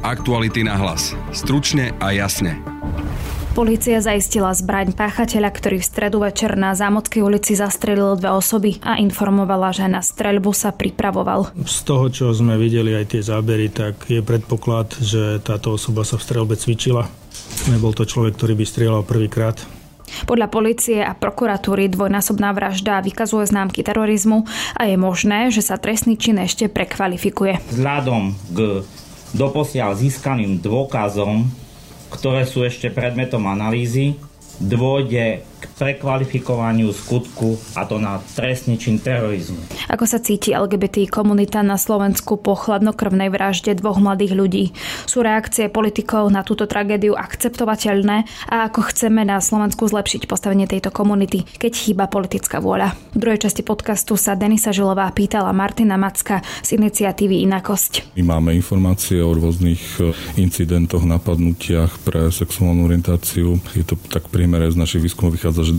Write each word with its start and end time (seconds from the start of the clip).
Aktuality 0.00 0.64
na 0.64 0.80
hlas. 0.80 1.12
Stručne 1.28 1.92
a 2.00 2.16
jasne. 2.16 2.56
Polícia 3.52 4.00
zaistila 4.00 4.48
zbraň 4.56 4.96
páchateľa, 4.96 5.52
ktorý 5.52 5.76
v 5.76 5.84
stredu 5.84 6.24
večer 6.24 6.56
na 6.56 6.72
Zámodskej 6.72 7.20
ulici 7.20 7.52
zastrelil 7.52 8.16
dve 8.16 8.32
osoby 8.32 8.80
a 8.80 8.96
informovala, 8.96 9.76
že 9.76 9.84
na 9.92 10.00
streľbu 10.00 10.56
sa 10.56 10.72
pripravoval. 10.72 11.52
Z 11.68 11.84
toho, 11.84 12.08
čo 12.08 12.32
sme 12.32 12.56
videli 12.56 12.96
aj 12.96 13.12
tie 13.12 13.20
zábery, 13.20 13.68
tak 13.68 14.08
je 14.08 14.24
predpoklad, 14.24 14.96
že 15.04 15.36
táto 15.44 15.76
osoba 15.76 16.00
sa 16.08 16.16
v 16.16 16.24
streľbe 16.24 16.56
cvičila. 16.56 17.04
Nebol 17.68 17.92
to 17.92 18.08
človek, 18.08 18.40
ktorý 18.40 18.56
by 18.56 18.64
strieľal 18.64 19.02
prvýkrát. 19.04 19.60
Podľa 20.24 20.48
policie 20.48 21.04
a 21.04 21.12
prokuratúry 21.12 21.92
dvojnásobná 21.92 22.56
vražda 22.56 23.04
vykazuje 23.04 23.52
známky 23.52 23.84
terorizmu 23.84 24.48
a 24.80 24.88
je 24.88 24.96
možné, 24.96 25.52
že 25.52 25.60
sa 25.60 25.76
trestný 25.76 26.16
čin 26.16 26.40
ešte 26.40 26.72
prekvalifikuje. 26.72 27.60
Vzhľadom 27.68 28.32
k 28.48 28.80
doposiaľ 29.34 29.94
získaným 29.94 30.58
dôkazom, 30.58 31.46
ktoré 32.10 32.42
sú 32.46 32.66
ešte 32.66 32.90
predmetom 32.90 33.46
analýzy, 33.46 34.18
dôjde 34.58 35.46
k 35.60 35.68
prekvalifikovaniu 35.76 36.88
skutku 36.96 37.60
a 37.76 37.84
to 37.84 38.00
na 38.00 38.16
trestný 38.32 38.80
čin 38.80 38.96
terorizmu. 38.96 39.60
Ako 39.92 40.08
sa 40.08 40.16
cíti 40.18 40.56
LGBT 40.56 41.04
komunita 41.12 41.60
na 41.60 41.76
Slovensku 41.76 42.40
po 42.40 42.56
chladnokrvnej 42.56 43.28
vražde 43.28 43.76
dvoch 43.76 44.00
mladých 44.00 44.32
ľudí? 44.32 44.64
Sú 45.04 45.20
reakcie 45.20 45.68
politikov 45.68 46.32
na 46.32 46.40
túto 46.40 46.64
tragédiu 46.64 47.12
akceptovateľné 47.12 48.24
a 48.48 48.72
ako 48.72 48.88
chceme 48.88 49.22
na 49.28 49.38
Slovensku 49.38 49.84
zlepšiť 49.84 50.24
postavenie 50.24 50.64
tejto 50.64 50.88
komunity, 50.88 51.44
keď 51.44 51.72
chýba 51.76 52.04
politická 52.08 52.64
vôľa? 52.64 52.96
V 53.12 53.18
druhej 53.20 53.44
časti 53.44 53.60
podcastu 53.60 54.16
sa 54.16 54.32
Denisa 54.38 54.72
Žilová 54.72 55.10
pýtala 55.12 55.52
Martina 55.52 56.00
Macka 56.00 56.40
z 56.64 56.80
iniciatívy 56.80 57.44
Inakosť. 57.44 58.16
My 58.16 58.38
máme 58.38 58.56
informácie 58.56 59.18
o 59.20 59.34
rôznych 59.34 59.82
e, 59.98 60.14
incidentoch, 60.38 61.02
napadnutiach 61.02 62.00
pre 62.06 62.30
sexuálnu 62.30 62.86
orientáciu. 62.86 63.58
Je 63.74 63.84
to 63.84 63.98
tak 64.08 64.30
priemere 64.30 64.70
z 64.70 64.78
našich 64.78 65.02
výskumov 65.02 65.34
vychádza, 65.50 65.66
že 65.66 65.74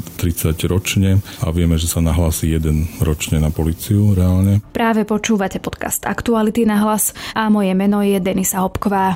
30 0.59 0.67
ročne 0.67 1.09
a 1.39 1.47
vieme, 1.55 1.79
že 1.79 1.87
sa 1.87 2.03
nahlási 2.03 2.51
jeden 2.51 2.91
ročne 2.99 3.39
na 3.39 3.47
policiu 3.47 4.11
reálne. 4.11 4.59
Práve 4.75 5.07
počúvate 5.07 5.63
podcast 5.63 6.03
Aktuality 6.03 6.67
na 6.67 6.83
hlas 6.83 7.15
a 7.31 7.47
moje 7.47 7.71
meno 7.71 8.03
je 8.03 8.19
Denisa 8.19 8.59
Hopková. 8.59 9.15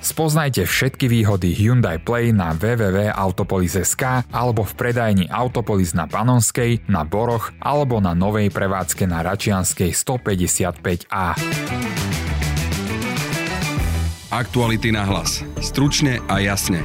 Spoznajte 0.00 0.64
všetky 0.64 1.12
výhody 1.12 1.52
Hyundai 1.52 2.00
Play 2.00 2.32
na 2.32 2.56
www.autopolis.sk 2.56 4.24
alebo 4.32 4.64
v 4.64 4.72
predajni 4.72 5.28
Autopolis 5.28 5.92
na 5.92 6.08
Panonskej, 6.08 6.88
na 6.88 7.04
Boroch 7.04 7.52
alebo 7.60 8.00
na 8.00 8.16
novej 8.16 8.48
prevádzke 8.48 9.04
na 9.04 9.20
Račianskej 9.20 9.92
155A. 9.92 11.36
Aktuality 14.30 14.88
na 14.88 15.04
hlas. 15.04 15.44
Stručne 15.60 16.22
a 16.30 16.40
jasne. 16.40 16.80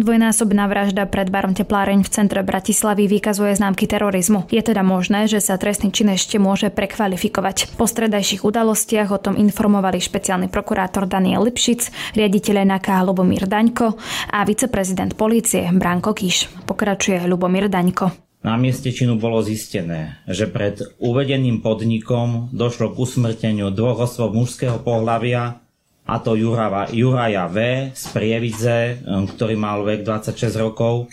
Dvojnásobná 0.00 0.64
vražda 0.64 1.04
pred 1.04 1.28
barom 1.28 1.52
Tepláreň 1.52 2.00
v 2.00 2.08
centre 2.08 2.40
Bratislavy 2.40 3.04
vykazuje 3.04 3.52
známky 3.52 3.84
terorizmu. 3.84 4.48
Je 4.48 4.64
teda 4.64 4.80
možné, 4.80 5.28
že 5.28 5.44
sa 5.44 5.60
trestný 5.60 5.92
čin 5.92 6.08
ešte 6.08 6.40
môže 6.40 6.72
prekvalifikovať. 6.72 7.76
Po 7.76 7.84
stredajších 7.84 8.40
udalostiach 8.40 9.12
o 9.12 9.20
tom 9.20 9.36
informovali 9.36 10.00
špeciálny 10.00 10.48
prokurátor 10.48 11.04
Daniel 11.04 11.44
Lipšic, 11.44 12.16
riaditeľ 12.16 12.64
NAK 12.64 12.88
Lubomír 13.12 13.44
Daňko 13.44 14.00
a 14.32 14.40
viceprezident 14.48 15.20
polície 15.20 15.68
Branko 15.68 16.16
Kiš. 16.16 16.48
Pokračuje 16.64 17.20
Lubomír 17.28 17.68
Daňko. 17.68 18.40
Na 18.40 18.56
mieste 18.56 18.88
činu 18.96 19.20
bolo 19.20 19.44
zistené, 19.44 20.24
že 20.24 20.48
pred 20.48 20.80
uvedeným 20.96 21.60
podnikom 21.60 22.48
došlo 22.56 22.96
k 22.96 23.04
usmrteniu 23.04 23.68
dvoch 23.68 24.08
osôb 24.08 24.32
mužského 24.32 24.80
pohľavia 24.80 25.60
a 26.10 26.18
to 26.18 26.34
Jurava, 26.34 26.90
Juraja 26.90 27.46
V. 27.46 27.90
z 27.94 28.04
Prievidze, 28.10 28.98
ktorý 29.06 29.54
mal 29.54 29.86
vek 29.86 30.02
26 30.02 30.58
rokov, 30.58 31.06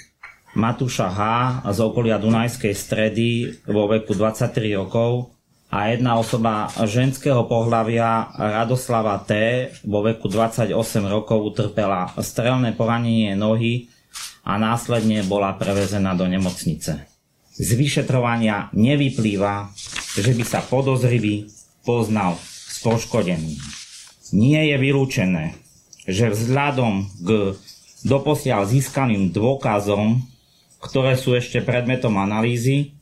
Matúša 0.57 1.13
H. 1.13 1.21
z 1.69 1.79
okolia 1.85 2.17
Dunajskej 2.17 2.73
stredy 2.73 3.45
vo 3.69 3.85
veku 3.85 4.17
23 4.17 4.73
rokov 4.73 5.29
a 5.69 5.93
jedna 5.93 6.17
osoba 6.17 6.65
ženského 6.81 7.45
pohľavia 7.45 8.33
Radoslava 8.33 9.21
T. 9.21 9.69
vo 9.85 10.01
veku 10.01 10.25
28 10.25 10.73
rokov 11.05 11.53
utrpela 11.53 12.09
strelné 12.17 12.73
poranenie 12.73 13.37
nohy 13.37 13.93
a 14.49 14.57
následne 14.57 15.21
bola 15.29 15.53
prevezená 15.53 16.17
do 16.17 16.25
nemocnice. 16.25 17.05
Z 17.53 17.69
vyšetrovania 17.77 18.73
nevyplýva, 18.73 19.69
že 20.17 20.33
by 20.33 20.41
sa 20.41 20.65
podozrivý 20.65 21.45
poznal 21.85 22.33
s 22.41 22.81
poškodeným 22.81 23.85
nie 24.33 24.59
je 24.71 24.75
vylúčené, 24.79 25.45
že 26.07 26.31
vzhľadom 26.31 27.07
k 27.23 27.29
doposiaľ 28.07 28.67
získaným 28.67 29.31
dôkazom, 29.35 30.23
ktoré 30.79 31.19
sú 31.19 31.35
ešte 31.35 31.59
predmetom 31.59 32.15
analýzy, 32.15 32.95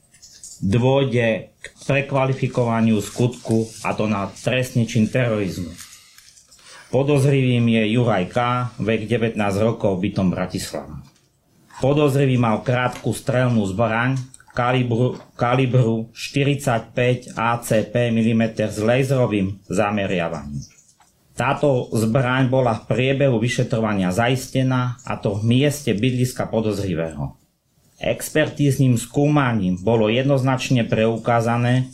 dôjde 0.64 1.52
k 1.60 1.66
prekvalifikovaniu 1.86 2.98
skutku 3.04 3.68
a 3.84 3.92
to 3.94 4.08
na 4.08 4.32
trestný 4.32 4.88
čin 4.88 5.12
terorizmu. 5.12 5.70
Podozrivým 6.94 7.66
je 7.68 7.84
Juraj 7.98 8.26
K., 8.32 8.38
vek 8.80 9.10
19 9.10 9.36
rokov, 9.60 10.00
bytom 10.00 10.32
Bratislava. 10.32 11.04
Podozrivý 11.84 12.40
mal 12.40 12.64
krátku 12.64 13.12
strelnú 13.12 13.68
zbraň 13.68 14.16
kalibru, 14.56 15.20
kalibru 15.36 16.08
45 16.16 17.36
ACP 17.36 17.94
mm 18.16 18.44
s 18.72 18.80
laserovým 18.80 19.60
zameriavaním. 19.68 20.75
Táto 21.36 21.92
zbraň 21.92 22.48
bola 22.48 22.80
v 22.80 22.88
priebehu 22.88 23.36
vyšetrovania 23.44 24.16
zaistená 24.16 25.04
a 25.04 25.20
to 25.20 25.36
v 25.36 25.44
mieste 25.44 25.92
bydliska 25.92 26.48
podozrivého. 26.48 27.36
Expertíznym 28.00 28.96
skúmaním 28.96 29.76
bolo 29.80 30.08
jednoznačne 30.08 30.88
preukázané, 30.88 31.92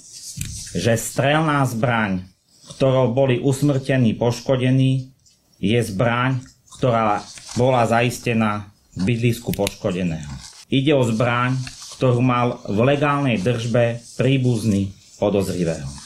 že 0.78 0.94
strelná 0.94 1.66
zbraň, 1.66 2.26
ktorou 2.70 3.18
boli 3.18 3.42
usmrtení 3.42 4.14
poškodení, 4.14 5.10
je 5.58 5.80
zbraň, 5.90 6.42
ktorá 6.78 7.26
bola 7.58 7.86
zaistená 7.90 8.70
v 8.94 9.14
bydlisku 9.14 9.54
poškodeného. 9.58 10.32
Ide 10.70 10.94
o 10.94 11.02
zbraň, 11.02 11.58
ktorú 11.98 12.22
mal 12.22 12.62
v 12.66 12.80
legálnej 12.82 13.38
držbe 13.42 14.02
príbuzný 14.18 14.94
podozrivého. 15.22 16.01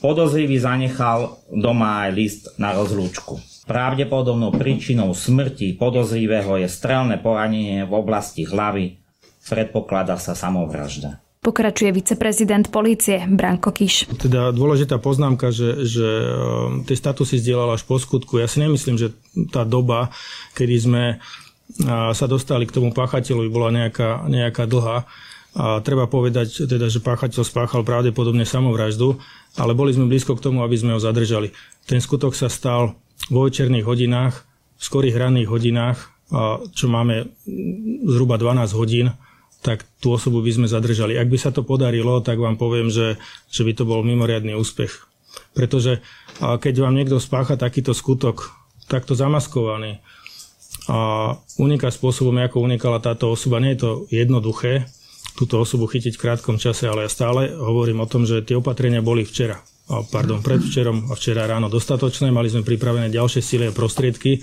Podozrivý 0.00 0.60
zanechal 0.60 1.40
doma 1.48 2.06
aj 2.06 2.10
list 2.12 2.42
na 2.60 2.76
rozlúčku. 2.76 3.40
Pravdepodobnou 3.66 4.54
príčinou 4.54 5.10
smrti 5.10 5.74
podozrivého 5.74 6.60
je 6.62 6.68
strelné 6.70 7.18
poranenie 7.18 7.82
v 7.82 7.92
oblasti 7.92 8.46
hlavy. 8.46 9.02
Predpokladá 9.46 10.18
sa 10.18 10.38
samovražda. 10.38 11.22
Pokračuje 11.42 11.94
viceprezident 11.94 12.74
polície 12.74 13.22
Branko 13.22 13.70
Kiš. 13.70 14.10
Teda 14.18 14.50
dôležitá 14.50 14.98
poznámka, 14.98 15.54
že, 15.54 15.86
že 15.86 16.06
um, 16.06 16.82
tie 16.82 16.98
statusy 16.98 17.38
zdieľal 17.38 17.78
až 17.78 17.86
po 17.86 18.02
skutku. 18.02 18.42
Ja 18.42 18.50
si 18.50 18.58
nemyslím, 18.58 18.98
že 18.98 19.14
tá 19.54 19.62
doba, 19.62 20.10
kedy 20.58 20.74
sme 20.74 21.04
sa 22.14 22.26
dostali 22.30 22.62
k 22.64 22.74
tomu 22.74 22.94
páchateľovi, 22.94 23.48
bola 23.50 23.74
nejaká, 23.74 24.30
nejaká 24.30 24.70
dlhá. 24.70 25.04
A 25.56 25.80
treba 25.80 26.04
povedať, 26.04 26.68
teda, 26.68 26.92
že 26.92 27.00
páchateľ 27.00 27.40
spáchal 27.40 27.80
pravdepodobne 27.80 28.44
samovraždu, 28.44 29.16
ale 29.56 29.72
boli 29.72 29.96
sme 29.96 30.04
blízko 30.04 30.36
k 30.36 30.44
tomu, 30.44 30.60
aby 30.60 30.76
sme 30.76 30.92
ho 30.92 31.00
zadržali. 31.00 31.56
Ten 31.88 32.04
skutok 32.04 32.36
sa 32.36 32.52
stal 32.52 32.92
vo 33.32 33.48
večerných 33.48 33.88
hodinách, 33.88 34.44
v 34.76 34.82
skorých 34.84 35.16
ranných 35.16 35.48
hodinách, 35.48 36.12
čo 36.76 36.86
máme 36.92 37.32
zhruba 38.04 38.36
12 38.36 38.76
hodín, 38.76 39.16
tak 39.64 39.88
tú 39.98 40.12
osobu 40.12 40.44
by 40.44 40.52
sme 40.52 40.66
zadržali. 40.68 41.16
Ak 41.16 41.32
by 41.32 41.38
sa 41.40 41.50
to 41.50 41.64
podarilo, 41.64 42.20
tak 42.20 42.36
vám 42.36 42.60
poviem, 42.60 42.92
že, 42.92 43.16
že 43.48 43.64
by 43.64 43.72
to 43.72 43.88
bol 43.88 44.04
mimoriadný 44.04 44.52
úspech. 44.52 44.92
Pretože 45.56 46.04
keď 46.36 46.84
vám 46.84 46.92
niekto 46.92 47.16
spácha 47.16 47.56
takýto 47.56 47.96
skutok, 47.96 48.52
takto 48.92 49.16
zamaskovaný, 49.16 50.04
a 50.86 51.34
uniká 51.58 51.90
spôsobom, 51.90 52.38
ako 52.38 52.62
unikala 52.62 53.02
táto 53.02 53.26
osoba, 53.26 53.58
nie 53.58 53.74
je 53.74 53.80
to 53.82 53.90
jednoduché, 54.06 54.86
túto 55.36 55.60
osobu 55.60 55.84
chytiť 55.84 56.16
v 56.16 56.22
krátkom 56.24 56.56
čase, 56.56 56.88
ale 56.88 57.04
ja 57.04 57.10
stále 57.12 57.52
hovorím 57.52 58.00
o 58.00 58.08
tom, 58.08 58.24
že 58.24 58.40
tie 58.40 58.56
opatrenia 58.56 59.04
boli 59.04 59.28
včera, 59.28 59.60
pardon, 60.08 60.40
predvčerom 60.40 61.12
a 61.12 61.14
včera 61.14 61.44
ráno 61.44 61.68
dostatočné, 61.68 62.32
mali 62.32 62.48
sme 62.48 62.64
pripravené 62.64 63.12
ďalšie 63.12 63.44
síly 63.44 63.64
a 63.68 63.76
prostriedky. 63.76 64.40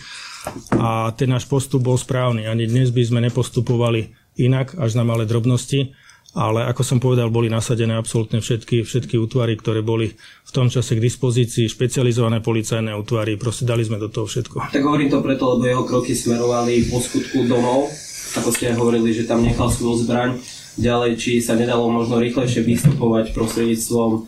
A 0.75 1.15
ten 1.15 1.31
náš 1.31 1.47
postup 1.47 1.87
bol 1.87 1.95
správny. 1.95 2.51
Ani 2.51 2.67
dnes 2.67 2.91
by 2.91 2.99
sme 2.99 3.19
nepostupovali 3.23 4.11
inak, 4.43 4.75
až 4.75 4.99
na 4.99 5.07
malé 5.07 5.23
drobnosti. 5.23 5.95
Ale 6.33 6.65
ako 6.65 6.81
som 6.81 6.97
povedal, 6.97 7.29
boli 7.29 7.45
nasadené 7.45 7.93
absolútne 7.93 8.41
všetky, 8.41 8.81
všetky 8.81 9.21
útvary, 9.21 9.53
ktoré 9.53 9.85
boli 9.85 10.17
v 10.17 10.51
tom 10.51 10.65
čase 10.65 10.97
k 10.97 11.05
dispozícii, 11.05 11.69
špecializované 11.69 12.41
policajné 12.41 12.89
útvary, 12.97 13.37
proste 13.37 13.69
dali 13.69 13.85
sme 13.85 14.01
do 14.01 14.09
toho 14.09 14.25
všetko. 14.25 14.73
Tak 14.73 14.81
hovorím 14.81 15.13
to 15.13 15.21
preto, 15.21 15.53
lebo 15.53 15.63
jeho 15.69 15.85
kroky 15.85 16.17
smerovali 16.17 16.89
po 16.89 16.97
skutku 16.97 17.45
domov, 17.45 17.85
ako 18.33 18.49
ste 18.49 18.73
hovorili, 18.73 19.13
že 19.13 19.29
tam 19.29 19.45
nechal 19.45 19.69
svoju 19.69 20.09
zbraň. 20.09 20.41
Ďalej, 20.73 21.11
či 21.21 21.31
sa 21.39 21.53
nedalo 21.53 21.89
možno 21.89 22.17
rýchlejšie 22.17 22.65
vystupovať 22.65 23.29
prostredníctvom 23.37 24.11
uh, 24.15 24.25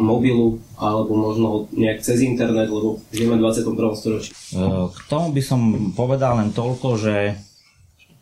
mobilu 0.00 0.60
alebo 0.80 1.12
možno 1.12 1.48
nejak 1.76 2.00
cez 2.00 2.24
internet, 2.24 2.72
lebo 2.72 3.00
žijeme 3.12 3.36
v 3.36 3.44
21. 3.44 3.76
storočí. 3.92 4.28
Uh, 4.56 4.88
k 4.88 4.98
tomu 5.12 5.36
by 5.36 5.42
som 5.44 5.60
povedal 5.92 6.40
len 6.40 6.50
toľko, 6.56 6.88
že 6.96 7.14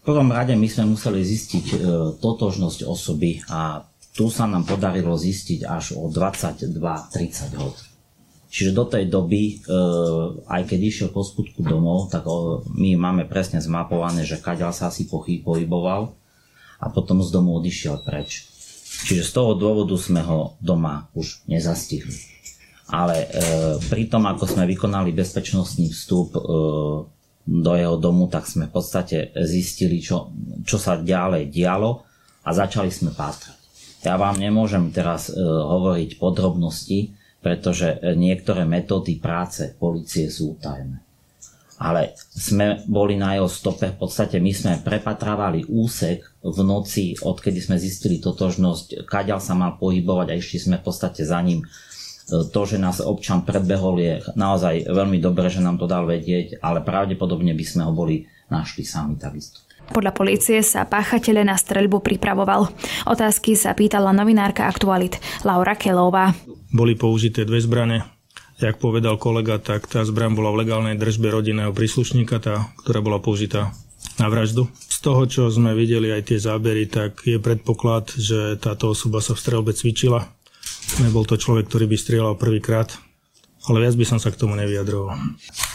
prvom 0.08 0.32
rade 0.32 0.56
my 0.56 0.64
sme 0.64 0.96
museli 0.96 1.20
zistiť 1.20 1.67
e, 1.69 1.76
totožnosť 2.17 2.88
osoby 2.88 3.44
a 3.52 3.85
tu 4.17 4.32
sa 4.32 4.49
nám 4.49 4.64
podarilo 4.64 5.12
zistiť 5.12 5.69
až 5.69 6.00
o 6.00 6.08
22-30 6.08 7.61
hod. 7.61 7.76
Čiže 8.49 8.73
do 8.73 8.88
tej 8.88 9.05
doby, 9.12 9.61
e, 9.61 9.76
aj 10.49 10.64
keď 10.64 10.81
išiel 10.81 11.08
po 11.12 11.20
skutku 11.20 11.61
domov, 11.61 12.08
tak 12.08 12.25
my 12.73 12.96
máme 12.96 13.29
presne 13.29 13.61
zmapované, 13.61 14.25
že 14.25 14.40
kaďal 14.40 14.73
sa 14.73 14.88
asi 14.88 15.05
pohyboval 15.05 16.17
a 16.79 16.87
potom 16.91 17.23
z 17.23 17.35
domu 17.35 17.59
odišiel 17.59 18.03
preč. 18.07 18.47
Čiže 19.07 19.23
z 19.23 19.33
toho 19.35 19.53
dôvodu 19.55 19.95
sme 19.99 20.23
ho 20.25 20.59
doma 20.59 21.07
už 21.15 21.47
nezastihli. 21.47 22.15
Ale 22.89 23.15
e, 23.21 23.27
pri 23.85 24.09
tom, 24.09 24.25
ako 24.25 24.49
sme 24.49 24.65
vykonali 24.65 25.13
bezpečnostný 25.13 25.93
vstup, 25.93 26.35
e, 26.35 26.41
do 27.49 27.73
jeho 27.73 27.97
domu, 27.97 28.29
tak 28.29 28.45
sme 28.45 28.69
v 28.69 28.75
podstate 28.77 29.33
zistili, 29.45 30.05
čo, 30.05 30.33
čo 30.69 30.77
sa 30.77 31.01
ďalej 31.01 31.49
dialo 31.49 32.05
a 32.45 32.49
začali 32.53 32.93
sme 32.93 33.13
pátrať. 33.13 33.57
Ja 34.05 34.21
vám 34.21 34.37
nemôžem 34.41 34.89
teraz 34.93 35.29
e, 35.29 35.37
hovoriť 35.43 36.17
podrobnosti, 36.17 37.13
pretože 37.39 38.03
niektoré 38.19 38.69
metódy 38.69 39.17
práce 39.17 39.73
policie 39.79 40.29
sú 40.29 40.59
tajné. 40.59 41.08
Ale 41.79 42.19
sme 42.19 42.83
boli 42.91 43.15
na 43.15 43.39
jeho 43.39 43.47
stope, 43.47 43.87
v 43.87 43.99
podstate 44.03 44.43
my 44.43 44.51
sme 44.51 44.73
prepatravali 44.83 45.71
úsek 45.71 46.27
v 46.43 46.59
noci, 46.67 47.15
odkedy 47.15 47.63
sme 47.63 47.79
zistili 47.79 48.19
totožnosť, 48.19 49.07
kaďal 49.07 49.39
sa 49.39 49.55
mal 49.55 49.79
pohybovať 49.79 50.27
a 50.35 50.39
išli 50.39 50.59
sme 50.59 50.77
v 50.83 50.85
podstate 50.91 51.23
za 51.23 51.39
ním 51.39 51.63
to, 52.29 52.61
že 52.69 52.77
nás 52.77 53.01
občan 53.01 53.41
predbehol 53.41 53.97
je 53.97 54.21
naozaj 54.37 54.85
veľmi 54.85 55.17
dobré, 55.17 55.49
že 55.49 55.65
nám 55.65 55.81
to 55.81 55.89
dal 55.89 56.05
vedieť, 56.05 56.61
ale 56.61 56.85
pravdepodobne 56.85 57.57
by 57.57 57.65
sme 57.65 57.89
ho 57.89 57.93
boli 57.97 58.29
našli 58.53 58.85
sami 58.85 59.17
takisto. 59.17 59.65
Podľa 59.89 60.13
policie 60.13 60.61
sa 60.61 60.85
páchatele 60.85 61.41
na 61.41 61.57
streľbu 61.57 62.05
pripravoval. 62.05 62.69
Otázky 63.09 63.57
sa 63.57 63.73
pýtala 63.73 64.13
novinárka 64.13 64.69
Aktualit 64.69 65.17
Laura 65.49 65.73
Kelová. 65.81 66.37
Boli 66.69 66.93
použité 66.93 67.49
dve 67.49 67.65
zbrane. 67.65 68.18
Jak 68.59 68.83
povedal 68.83 69.15
kolega, 69.23 69.63
tak 69.63 69.87
tá 69.87 70.03
zbraň 70.03 70.35
bola 70.35 70.51
v 70.51 70.67
legálnej 70.67 70.99
držbe 70.99 71.31
rodinného 71.31 71.71
príslušníka, 71.71 72.43
tá, 72.43 72.71
ktorá 72.83 72.99
bola 72.99 73.23
použitá 73.23 73.71
na 74.19 74.27
vraždu. 74.27 74.67
Z 74.91 74.99
toho, 74.99 75.23
čo 75.31 75.47
sme 75.47 75.79
videli 75.79 76.11
aj 76.11 76.35
tie 76.35 76.39
zábery, 76.43 76.91
tak 76.91 77.23
je 77.23 77.39
predpoklad, 77.39 78.19
že 78.19 78.59
táto 78.59 78.91
osoba 78.91 79.23
sa 79.23 79.39
v 79.39 79.43
strelbe 79.47 79.71
cvičila 79.71 80.27
Nebol 80.99 81.29
to 81.29 81.37
človek, 81.37 81.69
ktorý 81.69 81.85
by 81.85 81.97
strieľal 82.01 82.35
prvýkrát, 82.41 82.89
ale 83.69 83.85
viac 83.85 83.95
by 83.95 84.07
som 84.09 84.19
sa 84.19 84.33
k 84.33 84.41
tomu 84.41 84.57
nevyjadroval. 84.57 85.13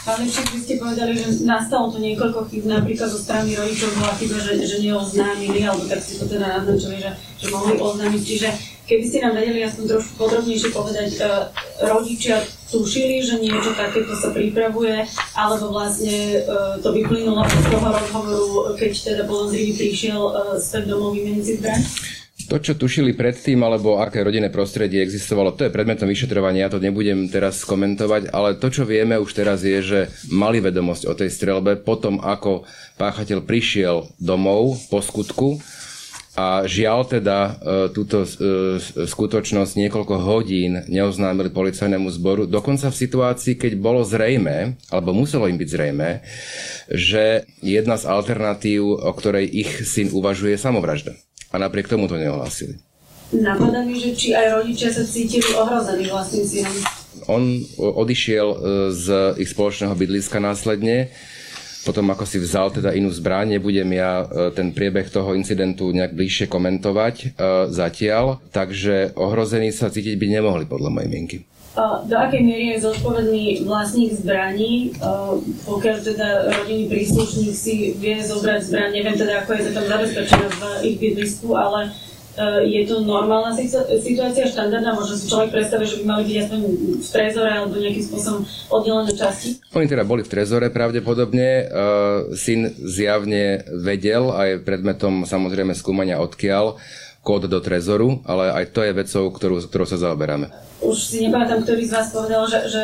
Pán 0.02 0.18
Lipšek, 0.20 0.50
vy 0.50 0.58
ste 0.58 0.74
povedali, 0.82 1.14
že 1.14 1.46
nastalo 1.46 1.94
to 1.94 2.02
niekoľko 2.02 2.50
chyb, 2.50 2.66
napríklad 2.66 3.08
zo 3.08 3.20
strany 3.22 3.54
rodičov 3.54 3.94
bola 3.94 4.12
chyba, 4.18 4.36
že, 4.42 4.58
že 4.66 4.76
neoznámili, 4.82 5.62
alebo 5.62 5.86
tak 5.86 6.02
ste 6.02 6.18
to 6.18 6.26
teda 6.26 6.60
naznačili, 6.60 6.98
že, 6.98 7.10
že 7.14 7.46
mohli 7.54 7.78
oznámiť. 7.78 8.22
Čiže 8.26 8.48
keby 8.84 9.04
ste 9.04 9.18
nám 9.24 9.34
vedeli 9.36 9.64
aspoň 9.64 9.84
trošku 9.96 10.12
podrobnejšie 10.20 10.70
povedať, 10.72 11.10
e, 11.16 11.20
rodičia 11.84 12.36
tušili, 12.68 13.24
že 13.24 13.40
niečo 13.40 13.72
takéto 13.72 14.12
sa 14.16 14.30
pripravuje, 14.30 15.08
alebo 15.32 15.72
vlastne 15.72 16.40
e, 16.40 16.48
to 16.84 16.88
vyplynulo 16.92 17.44
z 17.48 17.66
toho 17.72 17.88
rozhovoru, 17.88 18.48
keď 18.76 18.92
teda 18.92 19.22
Polonzrivý 19.24 19.72
prišiel 19.74 20.20
e, 20.20 20.32
späť 20.60 20.92
domov 20.92 21.16
vymeniť 21.16 21.44
zbraň? 21.58 21.80
To, 22.44 22.60
čo 22.60 22.76
tušili 22.76 23.16
predtým, 23.16 23.64
alebo 23.64 24.04
aké 24.04 24.20
rodinné 24.20 24.52
prostredie 24.52 25.00
existovalo, 25.00 25.56
to 25.56 25.64
je 25.64 25.72
predmetom 25.72 26.04
vyšetrovania, 26.04 26.68
ja 26.68 26.72
to 26.76 26.76
nebudem 26.76 27.24
teraz 27.32 27.64
komentovať, 27.64 28.28
ale 28.36 28.60
to, 28.60 28.68
čo 28.68 28.84
vieme 28.84 29.16
už 29.16 29.32
teraz 29.32 29.64
je, 29.64 29.80
že 29.80 30.00
mali 30.28 30.60
vedomosť 30.60 31.08
o 31.08 31.16
tej 31.16 31.32
strelbe 31.32 31.80
potom, 31.80 32.20
ako 32.20 32.68
páchateľ 33.00 33.48
prišiel 33.48 34.12
domov 34.20 34.76
po 34.92 35.00
skutku 35.00 35.56
a 36.34 36.66
žiaľ 36.66 37.06
teda 37.06 37.38
e, 37.38 37.52
túto 37.94 38.26
e, 38.26 38.28
skutočnosť 39.06 39.72
niekoľko 39.78 40.14
hodín 40.18 40.82
neoznámili 40.90 41.54
policajnému 41.54 42.10
zboru, 42.10 42.50
dokonca 42.50 42.90
v 42.90 43.00
situácii, 43.06 43.54
keď 43.54 43.78
bolo 43.78 44.02
zrejme, 44.02 44.74
alebo 44.90 45.14
muselo 45.14 45.46
im 45.46 45.54
byť 45.54 45.68
zrejme, 45.70 46.08
že 46.90 47.46
jedna 47.62 47.94
z 47.94 48.10
alternatív, 48.10 48.82
o 48.82 49.12
ktorej 49.14 49.46
ich 49.46 49.70
syn 49.86 50.10
uvažuje, 50.10 50.58
je 50.58 50.62
samovražda 50.62 51.14
a 51.54 51.56
napriek 51.62 51.86
tomu 51.86 52.10
to 52.10 52.18
neohlásili. 52.18 52.82
Napadá 53.30 53.86
mi, 53.86 53.94
že 54.02 54.10
či 54.18 54.34
aj 54.34 54.62
rodičia 54.62 54.90
sa 54.90 55.06
cítili 55.06 55.46
ohrození 55.54 56.10
vlastným 56.10 56.44
synom. 56.50 56.76
On 57.30 57.42
odišiel 57.78 58.48
e, 58.50 58.58
z 58.90 59.06
ich 59.38 59.54
spoločného 59.54 59.94
bydliska 59.94 60.42
následne, 60.42 61.14
potom 61.84 62.08
ako 62.10 62.24
si 62.24 62.40
vzal 62.40 62.72
teda 62.72 62.96
inú 62.96 63.12
zbraň, 63.12 63.60
nebudem 63.60 63.92
ja 63.92 64.24
e, 64.24 64.50
ten 64.56 64.72
priebeh 64.72 65.06
toho 65.12 65.36
incidentu 65.36 65.92
nejak 65.92 66.16
bližšie 66.16 66.48
komentovať 66.48 67.14
e, 67.20 67.26
zatiaľ, 67.68 68.40
takže 68.50 69.12
ohrození 69.14 69.70
sa 69.70 69.92
cítiť 69.92 70.16
by 70.16 70.26
nemohli 70.40 70.64
podľa 70.64 70.90
mojej 70.90 71.10
mienky. 71.12 71.38
Do 72.06 72.14
akej 72.14 72.38
miery 72.38 72.78
je 72.78 72.86
zodpovedný 72.86 73.66
vlastník 73.66 74.14
zbraní, 74.14 74.94
pokiaľ 75.66 75.96
teda 76.06 76.28
rodinný 76.46 76.86
príslušník 76.86 77.50
si 77.50 77.98
vie 77.98 78.22
zobrať 78.22 78.70
zbraň, 78.70 78.94
neviem 78.94 79.18
teda, 79.18 79.42
ako 79.42 79.58
je 79.58 79.62
to 79.66 79.70
tam 79.74 79.86
zabezpečené 79.90 80.46
v 80.54 80.62
ich 80.86 80.96
bydlisku, 81.02 81.50
ale 81.50 81.90
je 82.66 82.82
to 82.86 83.06
normálna 83.06 83.54
situácia, 83.54 84.50
štandardná, 84.50 84.94
možno 84.94 85.14
si 85.14 85.30
človek 85.30 85.54
predstavuje, 85.54 85.86
že 85.86 85.96
by 86.02 86.04
mali 86.04 86.22
byť 86.26 86.36
aspoň 86.42 86.58
v 86.98 87.08
trezore 87.08 87.50
alebo 87.50 87.78
nejakým 87.78 88.04
spôsobom 88.10 88.42
oddelené 88.74 89.12
časti? 89.14 89.62
Oni 89.70 89.86
teda 89.86 90.02
boli 90.02 90.26
v 90.26 90.32
trezore 90.34 90.66
pravdepodobne, 90.74 91.70
syn 92.34 92.74
zjavne 92.82 93.62
vedel 93.70 94.34
a 94.34 94.40
je 94.50 94.54
predmetom 94.58 95.22
samozrejme 95.22 95.78
skúmania 95.78 96.18
odkiaľ 96.18 96.76
kód 97.24 97.48
do 97.48 97.58
trezoru, 97.64 98.20
ale 98.28 98.52
aj 98.52 98.76
to 98.76 98.84
je 98.84 98.92
vecou, 98.92 99.24
ktorú, 99.32 99.64
ktorou 99.64 99.86
sa 99.88 99.96
zaoberáme 99.96 100.52
už 100.84 100.98
si 101.00 101.16
nepamätám, 101.24 101.64
ktorý 101.64 101.82
z 101.88 101.94
vás 101.96 102.12
povedal, 102.12 102.44
že, 102.44 102.60
že 102.68 102.82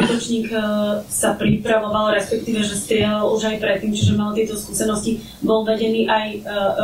útočník 0.00 0.48
e, 0.48 0.58
sa 1.04 1.36
pripravoval, 1.36 2.16
respektíve, 2.16 2.64
že 2.64 2.80
strieľal 2.80 3.28
už 3.28 3.44
aj 3.52 3.56
predtým, 3.60 3.92
čiže 3.92 4.16
mal 4.16 4.32
tieto 4.32 4.56
skúsenosti. 4.56 5.20
Bol 5.44 5.68
vedený 5.68 6.08
aj 6.08 6.26
e, 6.32 6.38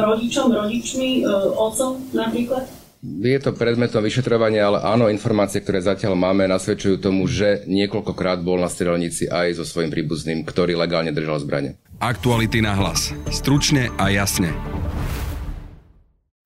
rodičom, 0.05 0.53
rodičmi, 0.53 1.25
e, 1.25 1.31
otcom 1.57 2.05
napríklad? 2.13 2.69
Je 2.99 3.39
to 3.39 3.55
predmetom 3.55 4.03
vyšetrovania, 4.03 4.69
ale 4.69 4.79
áno, 4.83 5.07
informácie, 5.07 5.63
ktoré 5.63 5.79
zatiaľ 5.79 6.19
máme, 6.19 6.51
nasvedčujú 6.51 6.99
tomu, 6.99 7.31
že 7.31 7.63
niekoľkokrát 7.71 8.43
bol 8.43 8.59
na 8.59 8.67
strelnici 8.67 9.31
aj 9.31 9.63
so 9.63 9.65
svojím 9.65 9.95
príbuzným, 9.95 10.43
ktorý 10.43 10.75
legálne 10.75 11.15
držal 11.15 11.39
zbranie. 11.39 11.79
Aktuality 12.03 12.59
na 12.59 12.75
hlas. 12.75 13.15
Stručne 13.31 13.95
a 14.03 14.11
jasne. 14.11 14.51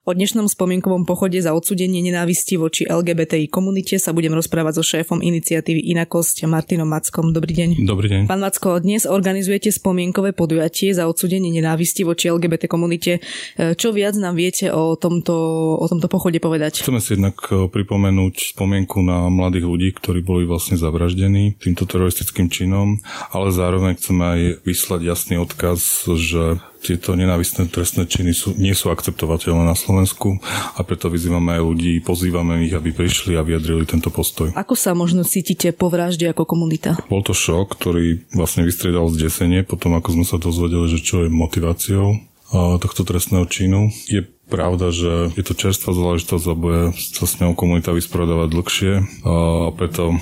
O 0.02 0.10
dnešnom 0.10 0.50
spomienkovom 0.50 1.06
pochode 1.06 1.38
za 1.38 1.54
odsudenie 1.54 2.02
nenávisti 2.02 2.58
voči 2.58 2.82
LGBTI 2.90 3.46
komunite 3.46 4.02
sa 4.02 4.10
budem 4.10 4.34
rozprávať 4.34 4.82
so 4.82 4.82
šéfom 4.82 5.22
iniciatívy 5.22 5.78
Inakosť 5.94 6.42
Martinom 6.50 6.90
Mackom. 6.90 7.30
Dobrý 7.30 7.54
deň. 7.54 7.86
Dobrý 7.86 8.10
deň. 8.10 8.22
Pán 8.26 8.42
Macko, 8.42 8.82
dnes 8.82 9.06
organizujete 9.06 9.70
spomienkové 9.70 10.34
podujatie 10.34 10.90
za 10.90 11.06
odsudenie 11.06 11.54
nenávisti 11.54 12.02
voči 12.02 12.34
LGBT 12.34 12.66
komunite. 12.66 13.22
E, 13.54 13.78
čo 13.78 13.94
viac 13.94 14.18
nám 14.18 14.34
viete 14.34 14.74
o 14.74 14.98
tomto, 14.98 15.38
o 15.78 15.86
tomto 15.86 16.10
pochode 16.10 16.42
povedať? 16.42 16.82
Chceme 16.82 16.98
si 16.98 17.14
jednak 17.14 17.38
e, 17.54 17.70
pripomenúť 17.70 18.58
spomienku 18.58 19.06
na 19.06 19.30
mladých 19.30 19.70
ľudí, 19.70 19.88
ktorí 20.02 20.26
boli 20.26 20.50
vlastne 20.50 20.74
zavraždení 20.74 21.54
týmto 21.62 21.86
teroristickým 21.86 22.50
činom, 22.50 22.98
ale 23.30 23.54
zároveň 23.54 23.94
chceme 24.02 24.22
aj 24.26 24.40
vyslať 24.66 25.00
jasný 25.06 25.38
odkaz, 25.38 26.10
že 26.18 26.58
tieto 26.82 27.14
nenávistné 27.14 27.70
trestné 27.70 28.10
činy 28.10 28.34
sú, 28.34 28.58
nie 28.58 28.74
sú 28.74 28.90
akceptovateľné 28.90 29.62
na 29.62 29.78
Slovensku 29.78 30.42
a 30.74 30.82
preto 30.82 31.06
vyzývame 31.06 31.56
aj 31.56 31.62
ľudí, 31.62 32.02
pozývame 32.02 32.66
ich, 32.66 32.74
aby 32.74 32.90
prišli 32.90 33.38
a 33.38 33.46
vyjadrili 33.46 33.86
tento 33.86 34.10
postoj. 34.10 34.50
Ako 34.58 34.74
sa 34.74 34.92
možno 34.98 35.22
cítite 35.22 35.70
po 35.70 35.86
vražde 35.86 36.26
ako 36.26 36.42
komunita? 36.42 36.98
Bol 37.06 37.22
to 37.22 37.32
šok, 37.32 37.78
ktorý 37.78 38.26
vlastne 38.34 38.66
vystriedal 38.66 39.06
zdesenie, 39.14 39.62
potom 39.62 39.94
ako 39.94 40.18
sme 40.18 40.24
sa 40.26 40.42
dozvedeli, 40.42 40.90
že 40.90 40.98
čo 40.98 41.22
je 41.22 41.30
motiváciou 41.30 42.18
tohto 42.52 43.08
trestného 43.08 43.48
činu. 43.48 43.88
Je 44.10 44.28
pravda, 44.52 44.92
že 44.92 45.32
je 45.32 45.40
to 45.40 45.56
čerstvá 45.56 45.96
záležitosť 45.96 46.44
a 46.44 46.54
bude 46.54 46.82
sa 46.92 47.24
s 47.24 47.40
ňou 47.40 47.56
komunita 47.56 47.96
vysporiadavať 47.96 48.48
dlhšie 48.52 48.92
a 49.24 49.72
preto 49.72 50.12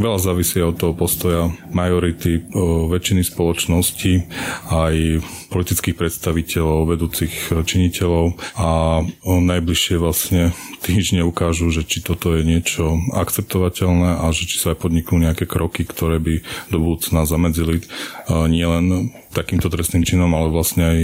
veľa 0.00 0.16
závisí 0.24 0.64
od 0.64 0.80
toho 0.80 0.96
postoja 0.96 1.52
majority 1.68 2.48
väčšiny 2.88 3.28
spoločnosti 3.28 4.24
aj 4.72 5.20
politických 5.52 6.00
predstaviteľov, 6.00 6.88
vedúcich 6.96 7.52
činiteľov. 7.52 8.40
A 8.56 9.04
najbližšie 9.28 10.00
vlastne 10.00 10.56
týždne 10.80 11.20
ukážu, 11.28 11.68
že 11.68 11.84
či 11.84 12.00
toto 12.00 12.32
je 12.32 12.40
niečo 12.40 12.96
akceptovateľné 13.12 14.24
a 14.24 14.32
že 14.32 14.48
či 14.48 14.56
sa 14.64 14.72
aj 14.72 14.80
podniknú 14.80 15.20
nejaké 15.20 15.44
kroky, 15.44 15.84
ktoré 15.84 16.16
by 16.16 16.40
do 16.72 16.78
budúcna 16.80 17.28
zamedzili 17.28 17.84
nielen 18.30 19.12
takýmto 19.34 19.66
trestným 19.66 20.06
činom, 20.06 20.30
ale 20.30 20.46
vlastne 20.46 20.82
aj 20.86 20.98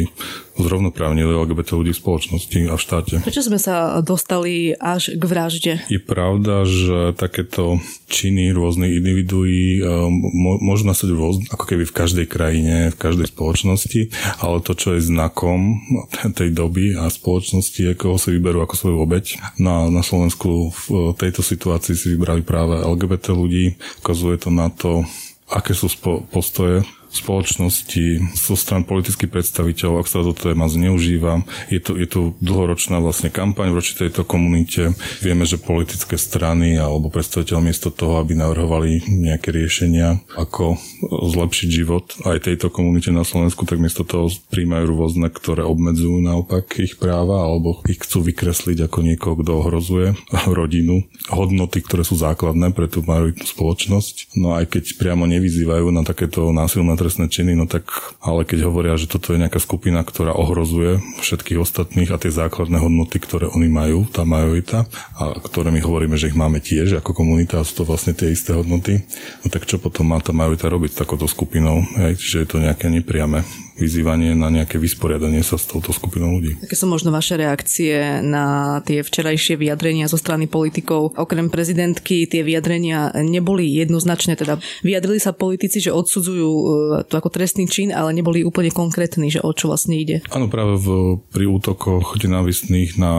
zrovnoprávnili 0.54 1.34
LGBT 1.34 1.74
ľudí 1.74 1.90
v 1.90 1.98
spoločnosti 1.98 2.69
a 2.70 2.78
v 2.78 2.82
štáte. 2.82 3.14
Prečo 3.20 3.42
sme 3.42 3.58
sa 3.58 3.98
dostali 4.00 4.72
až 4.78 5.18
k 5.18 5.22
vražde? 5.26 5.72
Je 5.90 5.98
pravda, 5.98 6.62
že 6.62 7.12
takéto 7.18 7.82
činy 8.06 8.54
rôznych 8.54 9.02
individuí 9.02 9.82
môžu 10.62 10.86
nastať 10.86 11.10
rôzne, 11.10 11.44
ako 11.50 11.64
keby 11.66 11.84
v 11.86 11.96
každej 11.96 12.26
krajine, 12.30 12.74
v 12.94 12.96
každej 12.96 13.30
spoločnosti, 13.34 14.10
ale 14.42 14.62
to, 14.62 14.72
čo 14.78 14.94
je 14.94 15.02
znakom 15.02 15.82
tej 16.34 16.54
doby 16.54 16.94
a 16.94 17.10
spoločnosti, 17.10 17.98
koho 17.98 18.16
si 18.18 18.30
vyberú 18.34 18.62
ako 18.62 18.74
svoju 18.78 18.96
obeď. 19.02 19.24
Na, 19.58 19.90
na 19.90 20.06
Slovensku 20.06 20.70
v 20.70 21.14
tejto 21.18 21.42
situácii 21.42 21.94
si 21.98 22.14
vybrali 22.14 22.46
práve 22.46 22.78
LGBT 22.78 23.34
ľudí. 23.34 23.74
Ukazuje 24.02 24.38
to 24.38 24.50
na 24.54 24.70
to, 24.70 25.02
aké 25.50 25.74
sú 25.74 25.90
spo- 25.90 26.22
postoje 26.30 26.86
spoločnosti, 27.10 28.38
zo 28.38 28.54
stran 28.54 28.86
politických 28.86 29.30
predstaviteľov, 29.30 30.02
ak 30.02 30.08
sa 30.10 30.22
to 30.22 30.32
téma 30.32 30.70
zneužíva. 30.70 31.42
Je 31.68 31.82
to, 31.82 31.98
je 31.98 32.06
to 32.06 32.20
dlhoročná 32.38 33.02
vlastne 33.02 33.28
kampaň 33.34 33.74
voči 33.74 33.98
tejto 33.98 34.22
komunite. 34.22 34.94
Vieme, 35.18 35.42
že 35.42 35.58
politické 35.58 36.14
strany 36.14 36.78
alebo 36.78 37.10
predstaviteľ 37.10 37.58
miesto 37.58 37.90
toho, 37.90 38.22
aby 38.22 38.38
navrhovali 38.38 39.10
nejaké 39.10 39.50
riešenia, 39.50 40.22
ako 40.38 40.78
zlepšiť 41.10 41.68
život 41.68 42.14
aj 42.26 42.46
tejto 42.46 42.70
komunite 42.70 43.10
na 43.10 43.26
Slovensku, 43.26 43.66
tak 43.66 43.82
miesto 43.82 44.06
toho 44.06 44.30
príjmajú 44.50 44.84
rôzne, 44.94 45.28
ktoré 45.34 45.66
obmedzujú 45.66 46.22
naopak 46.22 46.78
ich 46.78 46.94
práva 46.96 47.42
alebo 47.42 47.82
ich 47.90 47.98
chcú 47.98 48.22
vykresliť 48.22 48.86
ako 48.86 48.98
niekoho, 49.02 49.34
kto 49.34 49.50
ohrozuje 49.58 50.14
rodinu, 50.46 51.02
hodnoty, 51.28 51.82
ktoré 51.82 52.06
sú 52.06 52.14
základné 52.14 52.70
pre 52.70 52.86
tú 52.86 53.02
spoločnosť. 53.02 54.38
No 54.38 54.54
aj 54.54 54.70
keď 54.70 54.84
priamo 55.00 55.26
nevyzývajú 55.26 55.90
na 55.90 56.06
takéto 56.06 56.54
násilné 56.54 56.99
trestné 57.00 57.32
činy, 57.32 57.56
no 57.56 57.64
tak 57.64 57.88
ale 58.20 58.44
keď 58.44 58.68
hovoria, 58.68 59.00
že 59.00 59.08
toto 59.08 59.32
je 59.32 59.40
nejaká 59.40 59.56
skupina, 59.56 60.04
ktorá 60.04 60.36
ohrozuje 60.36 61.00
všetkých 61.24 61.56
ostatných 61.56 62.12
a 62.12 62.20
tie 62.20 62.28
základné 62.28 62.76
hodnoty, 62.76 63.16
ktoré 63.16 63.48
oni 63.48 63.72
majú, 63.72 64.04
tá 64.04 64.28
majorita, 64.28 64.84
a 65.16 65.40
ktoré 65.40 65.72
my 65.72 65.80
hovoríme, 65.80 66.20
že 66.20 66.28
ich 66.28 66.36
máme 66.36 66.60
tiež 66.60 67.00
ako 67.00 67.16
komunita 67.16 67.56
a 67.56 67.64
sú 67.64 67.80
to 67.80 67.88
vlastne 67.88 68.12
tie 68.12 68.28
isté 68.28 68.52
hodnoty, 68.52 69.00
no 69.40 69.48
tak 69.48 69.64
čo 69.64 69.80
potom 69.80 70.12
má 70.12 70.20
tá 70.20 70.36
majorita 70.36 70.68
robiť 70.68 70.92
s 70.92 71.00
takouto 71.00 71.24
skupinou? 71.24 71.80
Hej, 71.96 72.20
čiže 72.20 72.36
je 72.44 72.48
to 72.52 72.56
nejaké 72.60 72.92
nepriame 72.92 73.40
vyzývanie 73.80 74.36
na 74.36 74.52
nejaké 74.52 74.76
vysporiadanie 74.76 75.40
sa 75.40 75.56
s 75.56 75.64
touto 75.64 75.96
skupinou 75.96 76.36
ľudí. 76.36 76.60
Aké 76.60 76.76
sú 76.76 76.84
možno 76.84 77.08
vaše 77.08 77.40
reakcie 77.40 78.20
na 78.20 78.78
tie 78.84 79.00
včerajšie 79.00 79.56
vyjadrenia 79.56 80.06
zo 80.06 80.20
strany 80.20 80.44
politikov? 80.44 81.16
Okrem 81.16 81.48
prezidentky 81.48 82.28
tie 82.28 82.44
vyjadrenia 82.44 83.16
neboli 83.24 83.64
jednoznačné, 83.80 84.36
teda 84.36 84.60
vyjadrili 84.84 85.16
sa 85.16 85.32
politici, 85.32 85.80
že 85.80 85.96
odsudzujú 85.96 86.50
e, 86.52 86.64
to 87.08 87.14
ako 87.16 87.32
trestný 87.32 87.64
čin, 87.64 87.88
ale 87.90 88.12
neboli 88.12 88.44
úplne 88.44 88.68
konkrétni, 88.68 89.32
že 89.32 89.40
o 89.40 89.50
čo 89.56 89.72
vlastne 89.72 89.96
ide. 89.96 90.20
Áno, 90.28 90.52
práve 90.52 90.76
v, 90.76 90.86
pri 91.32 91.48
útokoch 91.48 92.20
nenávistných 92.20 93.00
na 93.00 93.12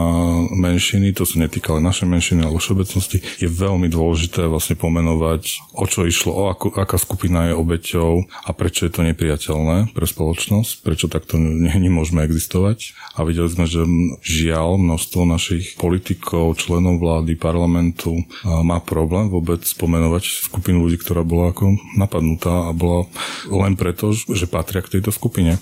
menšiny, 0.54 1.10
to 1.16 1.26
sa 1.26 1.42
netýka 1.42 1.74
len 1.74 1.82
našej 1.82 2.06
menšiny, 2.06 2.40
ale 2.46 2.62
všeobecnosti, 2.62 3.18
je 3.42 3.48
veľmi 3.50 3.90
dôležité 3.90 4.46
vlastne 4.46 4.78
pomenovať, 4.78 5.74
o 5.74 5.84
čo 5.90 6.06
išlo, 6.06 6.30
o 6.30 6.42
ako, 6.52 6.78
aká 6.78 7.00
skupina 7.00 7.50
je 7.50 7.58
obeťou 7.58 8.12
a 8.46 8.50
prečo 8.54 8.86
je 8.86 8.92
to 8.92 9.02
nepriateľné 9.02 9.90
pre 9.90 10.06
spoločnosť 10.06 10.51
spoločnosť, 10.52 10.84
prečo 10.84 11.06
takto 11.08 11.40
ne, 11.40 11.72
nemôžeme 11.72 12.20
existovať. 12.28 12.92
A 13.16 13.24
videli 13.24 13.48
sme, 13.48 13.64
že 13.64 13.82
žiaľ 14.20 14.76
množstvo 14.76 15.24
našich 15.24 15.80
politikov, 15.80 16.60
členov 16.60 17.00
vlády, 17.00 17.40
parlamentu 17.40 18.20
má 18.44 18.78
problém 18.84 19.32
vôbec 19.32 19.64
spomenovať 19.64 20.52
skupinu 20.52 20.84
ľudí, 20.84 21.00
ktorá 21.00 21.24
bola 21.24 21.56
ako 21.56 21.80
napadnutá 21.96 22.68
a 22.68 22.76
bola 22.76 23.08
len 23.48 23.74
preto, 23.80 24.12
že 24.12 24.44
patria 24.44 24.84
k 24.84 25.00
tejto 25.00 25.14
skupine. 25.14 25.56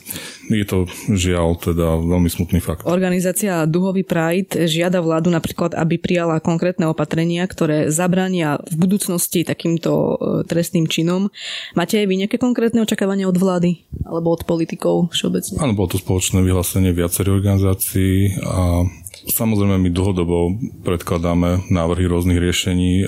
Je 0.51 0.67
to 0.67 0.91
žiaľ 1.15 1.55
teda 1.63 2.03
veľmi 2.03 2.27
smutný 2.27 2.59
fakt. 2.59 2.83
Organizácia 2.83 3.63
Duhový 3.71 4.03
Pride 4.03 4.67
žiada 4.67 4.99
vládu 4.99 5.31
napríklad, 5.31 5.79
aby 5.79 5.97
prijala 5.97 6.43
konkrétne 6.43 6.91
opatrenia, 6.91 7.47
ktoré 7.47 7.87
zabránia 7.89 8.59
v 8.67 8.75
budúcnosti 8.75 9.47
takýmto 9.47 9.91
e, 9.95 10.15
trestným 10.51 10.91
činom. 10.91 11.31
Máte 11.79 12.03
aj 12.03 12.07
vy 12.11 12.27
nejaké 12.27 12.37
konkrétne 12.43 12.83
očakávania 12.83 13.31
od 13.31 13.39
vlády 13.39 13.87
alebo 14.03 14.35
od 14.35 14.43
politikov 14.43 15.15
všeobecne? 15.15 15.63
Áno, 15.63 15.79
bolo 15.79 15.95
to 15.95 16.03
spoločné 16.03 16.43
vyhlásenie 16.43 16.91
viacerých 16.91 17.39
organizácií 17.39 18.43
a 18.43 18.85
Samozrejme, 19.11 19.77
my 19.77 19.91
dlhodobo 19.93 20.57
predkladáme 20.81 21.69
návrhy 21.69 22.09
rôznych 22.09 22.41
riešení. 22.41 23.05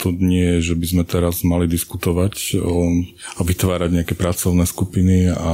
To 0.00 0.08
nie 0.10 0.58
je, 0.58 0.72
že 0.72 0.74
by 0.74 0.86
sme 0.86 1.04
teraz 1.06 1.46
mali 1.46 1.70
diskutovať 1.70 2.58
a 3.38 3.40
vytvárať 3.40 3.90
nejaké 3.94 4.14
pracovné 4.18 4.66
skupiny 4.66 5.30
a 5.30 5.52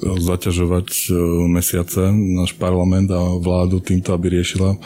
zaťažovať 0.00 0.88
e, 0.88 1.02
mesiace 1.48 2.12
náš 2.12 2.52
parlament 2.60 3.08
a 3.08 3.40
vládu 3.40 3.80
týmto, 3.80 4.12
aby 4.12 4.36
riešila 4.36 4.74
e, 4.74 4.78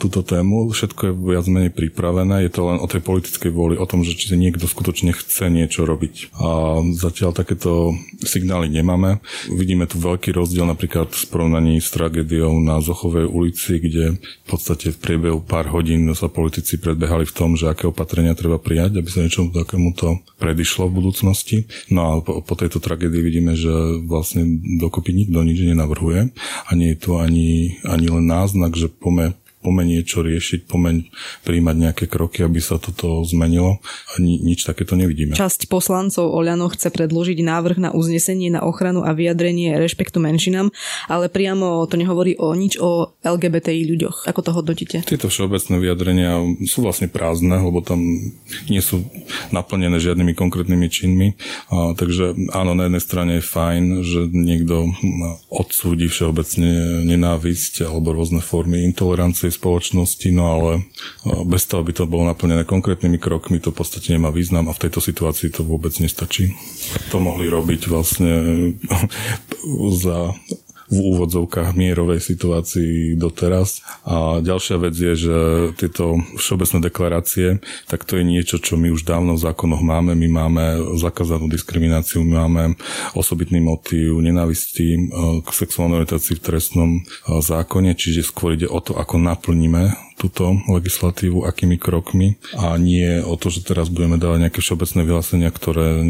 túto 0.00 0.26
tému. 0.26 0.72
Všetko 0.74 1.00
je 1.06 1.12
viac 1.14 1.46
menej 1.46 1.72
pripravené. 1.72 2.42
Je 2.42 2.52
to 2.52 2.66
len 2.66 2.78
o 2.82 2.86
tej 2.90 3.04
politickej 3.04 3.50
vôli, 3.54 3.74
o 3.78 3.86
tom, 3.86 4.02
že 4.02 4.18
či 4.18 4.34
niekto 4.34 4.66
skutočne 4.66 5.14
chce 5.14 5.46
niečo 5.46 5.86
robiť. 5.86 6.34
A 6.36 6.80
zatiaľ 6.92 7.32
takéto 7.32 7.94
signály 8.22 8.66
nemáme. 8.66 9.22
Vidíme 9.46 9.86
tu 9.86 10.02
veľký 10.02 10.34
rozdiel 10.34 10.66
napríklad 10.66 11.14
v 11.14 11.24
porovnaní 11.30 11.78
s 11.78 11.94
tragédiou 11.94 12.58
na 12.60 12.82
Zochovej 12.82 13.26
ulici, 13.26 13.65
kde 13.82 14.04
v 14.22 14.46
podstate 14.46 14.94
v 14.94 14.98
priebehu 15.02 15.42
pár 15.42 15.66
hodín 15.74 16.06
sa 16.14 16.30
politici 16.30 16.78
predbehali 16.78 17.26
v 17.26 17.34
tom, 17.34 17.58
že 17.58 17.66
aké 17.66 17.90
opatrenia 17.90 18.38
treba 18.38 18.62
prijať, 18.62 19.02
aby 19.02 19.08
sa 19.10 19.26
niečomu 19.26 19.50
takémuto 19.50 20.22
predišlo 20.38 20.86
v 20.86 20.96
budúcnosti. 21.02 21.56
No 21.90 22.00
a 22.06 22.10
po, 22.22 22.38
po 22.40 22.54
tejto 22.54 22.78
tragédii 22.78 23.22
vidíme, 23.22 23.58
že 23.58 23.72
vlastne 24.06 24.46
dokopy 24.78 25.10
nikto 25.12 25.42
nič 25.42 25.58
nenavrhuje 25.66 26.30
a 26.66 26.70
nie 26.78 26.94
je 26.94 26.98
tu 27.02 27.18
ani, 27.18 27.80
ani 27.82 28.06
len 28.06 28.24
náznak, 28.30 28.78
že 28.78 28.86
pome 28.86 29.34
pomeň 29.66 29.98
niečo 29.98 30.22
riešiť, 30.22 30.70
pomeň 30.70 31.10
príjmať 31.42 31.76
nejaké 31.76 32.04
kroky, 32.06 32.46
aby 32.46 32.62
sa 32.62 32.78
toto 32.78 33.26
zmenilo. 33.26 33.82
A 34.14 34.22
ni- 34.22 34.38
nič 34.38 34.62
takéto 34.62 34.94
nevidíme. 34.94 35.34
Časť 35.34 35.66
poslancov 35.66 36.30
Oľano 36.30 36.70
chce 36.70 36.94
predložiť 36.94 37.42
návrh 37.42 37.78
na 37.82 37.90
uznesenie 37.90 38.54
na 38.54 38.62
ochranu 38.62 39.02
a 39.02 39.10
vyjadrenie 39.10 39.74
rešpektu 39.74 40.22
menšinám, 40.22 40.70
ale 41.10 41.26
priamo 41.26 41.82
to 41.90 41.98
nehovorí 41.98 42.38
o 42.38 42.54
nič 42.54 42.78
o 42.78 43.18
LGBTI 43.26 43.82
ľuďoch. 43.90 44.30
Ako 44.30 44.40
to 44.46 44.54
hodnotíte? 44.54 45.02
Tieto 45.02 45.26
všeobecné 45.26 45.74
vyjadrenia 45.82 46.30
sú 46.70 46.86
vlastne 46.86 47.10
prázdne, 47.10 47.58
lebo 47.58 47.82
tam 47.82 47.98
nie 48.70 48.78
sú 48.78 49.02
naplnené 49.50 49.98
žiadnymi 49.98 50.38
konkrétnymi 50.38 50.86
činmi. 50.86 51.28
A, 51.72 51.96
takže 51.98 52.36
áno, 52.54 52.78
na 52.78 52.86
jednej 52.86 53.02
strane 53.02 53.32
je 53.40 53.48
fajn, 53.48 53.84
že 54.06 54.20
niekto 54.30 54.92
odsúdi 55.50 56.06
všeobecne 56.06 57.02
nenávisť 57.08 57.88
alebo 57.88 58.12
rôzne 58.12 58.44
formy 58.44 58.84
intolerancie 58.84 59.48
spoločnosti, 59.56 60.28
no 60.30 60.44
ale 60.52 60.70
bez 61.48 61.64
toho, 61.64 61.80
aby 61.80 61.96
to 61.96 62.04
bolo 62.04 62.28
naplnené 62.28 62.68
konkrétnymi 62.68 63.16
krokmi, 63.16 63.58
to 63.58 63.72
v 63.72 63.78
podstate 63.80 64.12
nemá 64.12 64.28
význam 64.28 64.68
a 64.68 64.76
v 64.76 64.86
tejto 64.88 65.00
situácii 65.00 65.48
to 65.50 65.64
vôbec 65.64 65.96
nestačí. 65.96 66.52
To 67.10 67.18
mohli 67.18 67.48
robiť 67.48 67.88
vlastne 67.88 68.32
za 70.04 70.36
v 70.86 70.98
úvodzovkách 71.02 71.74
mierovej 71.74 72.22
situácii 72.22 73.18
doteraz. 73.18 73.82
A 74.06 74.38
ďalšia 74.38 74.76
vec 74.78 74.94
je, 74.94 75.14
že 75.18 75.36
tieto 75.74 76.22
všeobecné 76.38 76.78
deklarácie, 76.86 77.48
tak 77.90 78.06
to 78.06 78.20
je 78.20 78.24
niečo, 78.24 78.62
čo 78.62 78.78
my 78.78 78.94
už 78.94 79.02
dávno 79.02 79.34
v 79.34 79.44
zákonoch 79.44 79.82
máme. 79.82 80.14
My 80.14 80.28
máme 80.30 80.64
zakázanú 80.96 81.50
diskrimináciu, 81.50 82.22
my 82.22 82.34
máme 82.46 82.62
osobitný 83.18 83.58
motív 83.58 84.22
nenávistí 84.22 85.10
k 85.42 85.48
sexuálnej 85.50 86.06
orientácii 86.06 86.38
v 86.38 86.44
trestnom 86.44 86.90
zákone, 87.26 87.98
čiže 87.98 88.22
skôr 88.22 88.54
ide 88.54 88.70
o 88.70 88.78
to, 88.78 88.94
ako 88.94 89.18
naplníme 89.18 90.05
túto 90.16 90.56
legislatívu, 90.72 91.44
akými 91.44 91.76
krokmi 91.76 92.40
a 92.56 92.74
nie 92.80 93.20
o 93.20 93.36
to, 93.36 93.52
že 93.52 93.62
teraz 93.68 93.92
budeme 93.92 94.16
dávať 94.16 94.48
nejaké 94.48 94.58
všeobecné 94.64 95.00
vyhlásenia, 95.04 95.50
ktoré 95.52 96.00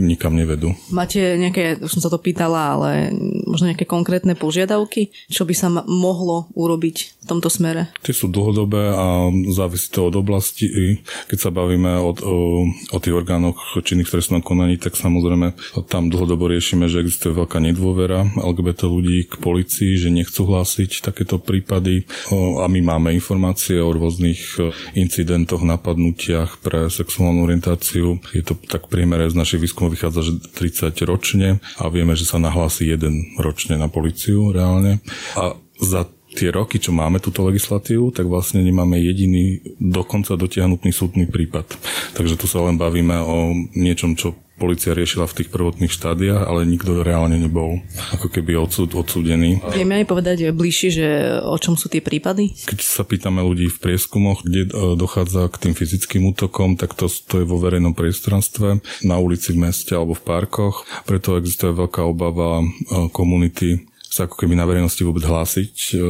nikam 0.00 0.32
nevedú. 0.32 0.72
Máte 0.88 1.36
nejaké, 1.36 1.76
už 1.76 2.00
som 2.00 2.02
sa 2.02 2.08
to 2.08 2.16
pýtala, 2.16 2.80
ale 2.80 3.12
možno 3.44 3.68
nejaké 3.68 3.84
konkrétne 3.84 4.32
požiadavky, 4.32 5.12
čo 5.28 5.44
by 5.44 5.54
sa 5.54 5.68
mohlo 5.84 6.48
urobiť 6.56 6.96
v 7.20 7.24
tomto 7.28 7.52
smere? 7.52 7.92
Tie 8.00 8.16
sú 8.16 8.32
dlhodobé 8.32 8.96
a 8.96 9.28
závisí 9.52 9.92
to 9.92 10.08
od 10.08 10.16
oblasti. 10.16 10.96
Keď 11.28 11.38
sa 11.38 11.50
bavíme 11.52 12.00
o, 12.00 12.16
o, 12.16 12.36
o 12.68 12.98
tých 12.98 13.12
orgánoch 13.12 13.76
činných 13.84 14.08
v 14.08 14.14
trestnom 14.16 14.40
konaní, 14.40 14.80
tak 14.80 14.96
samozrejme 14.96 15.52
tam 15.92 16.08
dlhodobo 16.08 16.48
riešime, 16.48 16.88
že 16.88 17.04
existuje 17.04 17.36
veľká 17.36 17.60
nedôvera 17.60 18.24
LGBT 18.40 18.88
ľudí 18.88 19.28
k 19.28 19.36
policii, 19.36 20.00
že 20.00 20.08
nechcú 20.08 20.48
hlásiť 20.48 21.04
takéto 21.04 21.36
prípady 21.36 22.08
a 22.32 22.64
my 22.64 22.80
máme 22.80 23.17
informácie 23.18 23.82
o 23.82 23.90
rôznych 23.90 24.62
incidentoch, 24.94 25.66
napadnutiach 25.66 26.62
pre 26.62 26.86
sexuálnu 26.86 27.42
orientáciu. 27.44 28.22
Je 28.30 28.46
to 28.46 28.54
tak 28.54 28.86
priemere 28.86 29.26
z 29.26 29.34
našich 29.34 29.60
výskumov 29.60 29.98
vychádza, 29.98 30.22
že 30.22 30.32
30 30.54 30.94
ročne 31.04 31.48
a 31.76 31.90
vieme, 31.90 32.14
že 32.14 32.24
sa 32.24 32.38
nahlási 32.38 32.88
jeden 32.88 33.34
ročne 33.36 33.74
na 33.74 33.90
policiu 33.90 34.54
reálne. 34.54 35.02
A 35.34 35.58
za 35.78 36.06
tie 36.38 36.52
roky, 36.52 36.78
čo 36.78 36.94
máme 36.94 37.18
túto 37.18 37.42
legislatívu, 37.42 38.12
tak 38.12 38.28
vlastne 38.28 38.60
nemáme 38.60 39.00
jediný 39.00 39.58
dokonca 39.80 40.38
dotiahnutý 40.38 40.92
súdny 40.92 41.26
prípad. 41.26 41.66
Takže 42.14 42.38
tu 42.38 42.46
sa 42.46 42.62
len 42.62 42.76
bavíme 42.76 43.16
o 43.18 43.56
niečom, 43.74 44.14
čo 44.14 44.36
policia 44.58 44.92
riešila 44.92 45.30
v 45.30 45.36
tých 45.42 45.48
prvotných 45.48 45.88
štádiách, 45.88 46.44
ale 46.44 46.68
nikto 46.68 47.00
reálne 47.06 47.38
nebol 47.38 47.80
ako 48.12 48.28
keby 48.28 48.58
odsud, 48.58 48.92
odsúdený. 48.92 49.62
Vieme 49.72 50.02
aj 50.02 50.06
povedať 50.10 50.38
bližšie, 50.52 50.90
že 50.90 51.08
o 51.40 51.56
čom 51.56 51.78
sú 51.78 51.86
tie 51.86 52.02
prípady? 52.02 52.52
Keď 52.66 52.78
sa 52.82 53.06
pýtame 53.06 53.40
ľudí 53.40 53.70
v 53.70 53.78
prieskumoch, 53.78 54.44
kde 54.44 54.68
e, 54.68 54.70
dochádza 54.98 55.48
k 55.48 55.70
tým 55.70 55.74
fyzickým 55.78 56.28
útokom, 56.34 56.74
tak 56.74 56.98
to, 56.98 57.08
to 57.08 57.40
je 57.40 57.46
vo 57.46 57.56
verejnom 57.62 57.94
priestranstve, 57.94 58.82
na 59.06 59.16
ulici 59.16 59.54
v 59.54 59.70
meste 59.70 59.94
alebo 59.94 60.18
v 60.18 60.26
parkoch. 60.26 60.84
Preto 61.08 61.38
existuje 61.38 61.72
veľká 61.72 62.04
obava 62.04 62.60
e, 62.60 62.66
komunity 63.14 63.87
sa 64.08 64.24
ako 64.24 64.40
keby 64.40 64.56
na 64.56 64.64
verejnosti 64.64 65.04
vôbec 65.04 65.20
hlásiť 65.20 65.74
e, 65.92 66.00
e, 66.00 66.02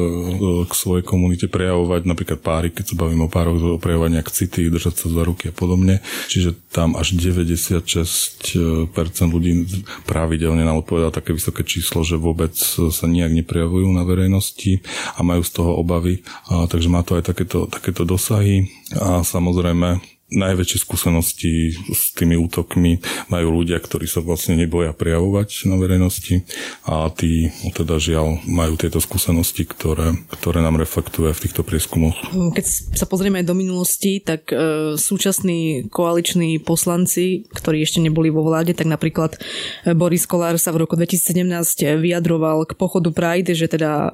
k 0.65 0.73
svojej 0.73 1.03
komunite, 1.03 1.51
prejavovať 1.51 2.07
napríklad 2.07 2.39
páry, 2.39 2.69
keď 2.71 2.95
sa 2.95 2.95
bavíme 2.95 3.27
o 3.27 3.31
pároch, 3.31 3.83
prejavovať 3.83 4.11
nejak 4.15 4.31
city, 4.31 4.71
držať 4.71 4.95
sa 4.95 5.07
za 5.11 5.23
ruky 5.27 5.51
a 5.51 5.55
podobne. 5.55 5.99
Čiže 6.31 6.55
tam 6.71 6.95
až 6.95 7.19
96% 7.19 8.55
ľudí 9.27 9.53
pravidelne 10.07 10.63
nám 10.63 10.87
odpovedá 10.87 11.11
také 11.11 11.35
vysoké 11.35 11.67
číslo, 11.67 12.07
že 12.07 12.15
vôbec 12.15 12.55
sa 12.59 13.07
nejak 13.11 13.35
neprejavujú 13.45 13.91
na 13.91 14.07
verejnosti 14.07 14.79
a 15.19 15.27
majú 15.27 15.43
z 15.43 15.51
toho 15.59 15.75
obavy. 15.75 16.23
A, 16.47 16.71
takže 16.71 16.87
má 16.87 17.03
to 17.03 17.19
aj 17.19 17.35
takéto, 17.35 17.67
takéto 17.67 18.07
dosahy 18.07 18.71
a 18.95 19.27
samozrejme 19.27 20.18
najväčšie 20.29 20.79
skúsenosti 20.85 21.73
s 21.89 22.13
tými 22.13 22.37
útokmi 22.37 23.01
majú 23.33 23.65
ľudia, 23.65 23.81
ktorí 23.81 24.05
sa 24.05 24.21
vlastne 24.21 24.61
neboja 24.61 24.93
prejavovať 24.93 25.65
na 25.65 25.81
verejnosti 25.81 26.45
a 26.85 27.09
tí 27.09 27.49
no 27.65 27.73
teda 27.73 27.97
žiaľ 27.97 28.45
majú 28.45 28.77
tieto 28.77 29.01
skúsenosti, 29.01 29.65
ktoré, 29.65 30.13
ktoré 30.29 30.61
nám 30.61 30.77
reflektuje 30.77 31.33
v 31.33 31.43
týchto 31.49 31.65
prieskumoch. 31.65 32.17
Keď 32.53 32.67
sa 32.93 33.09
pozrieme 33.09 33.41
aj 33.41 33.49
do 33.49 33.57
minulosti, 33.57 34.21
tak 34.21 34.53
e, 34.53 35.01
súčasní 35.01 35.89
koaliční 35.89 36.61
poslanci, 36.61 37.49
ktorí 37.49 37.81
ešte 37.81 38.05
neboli 38.05 38.29
vo 38.29 38.45
vláde, 38.45 38.77
tak 38.77 38.85
napríklad 38.85 39.41
e, 39.89 39.97
Boris 39.97 40.29
Kolár 40.29 40.61
sa 40.61 40.77
v 40.77 40.85
roku 40.85 40.93
2017 40.93 41.49
vyjadroval 41.97 42.69
k 42.69 42.77
pochodu 42.77 43.09
Pride, 43.09 43.57
že 43.57 43.65
teda 43.65 43.93
e, 43.93 44.09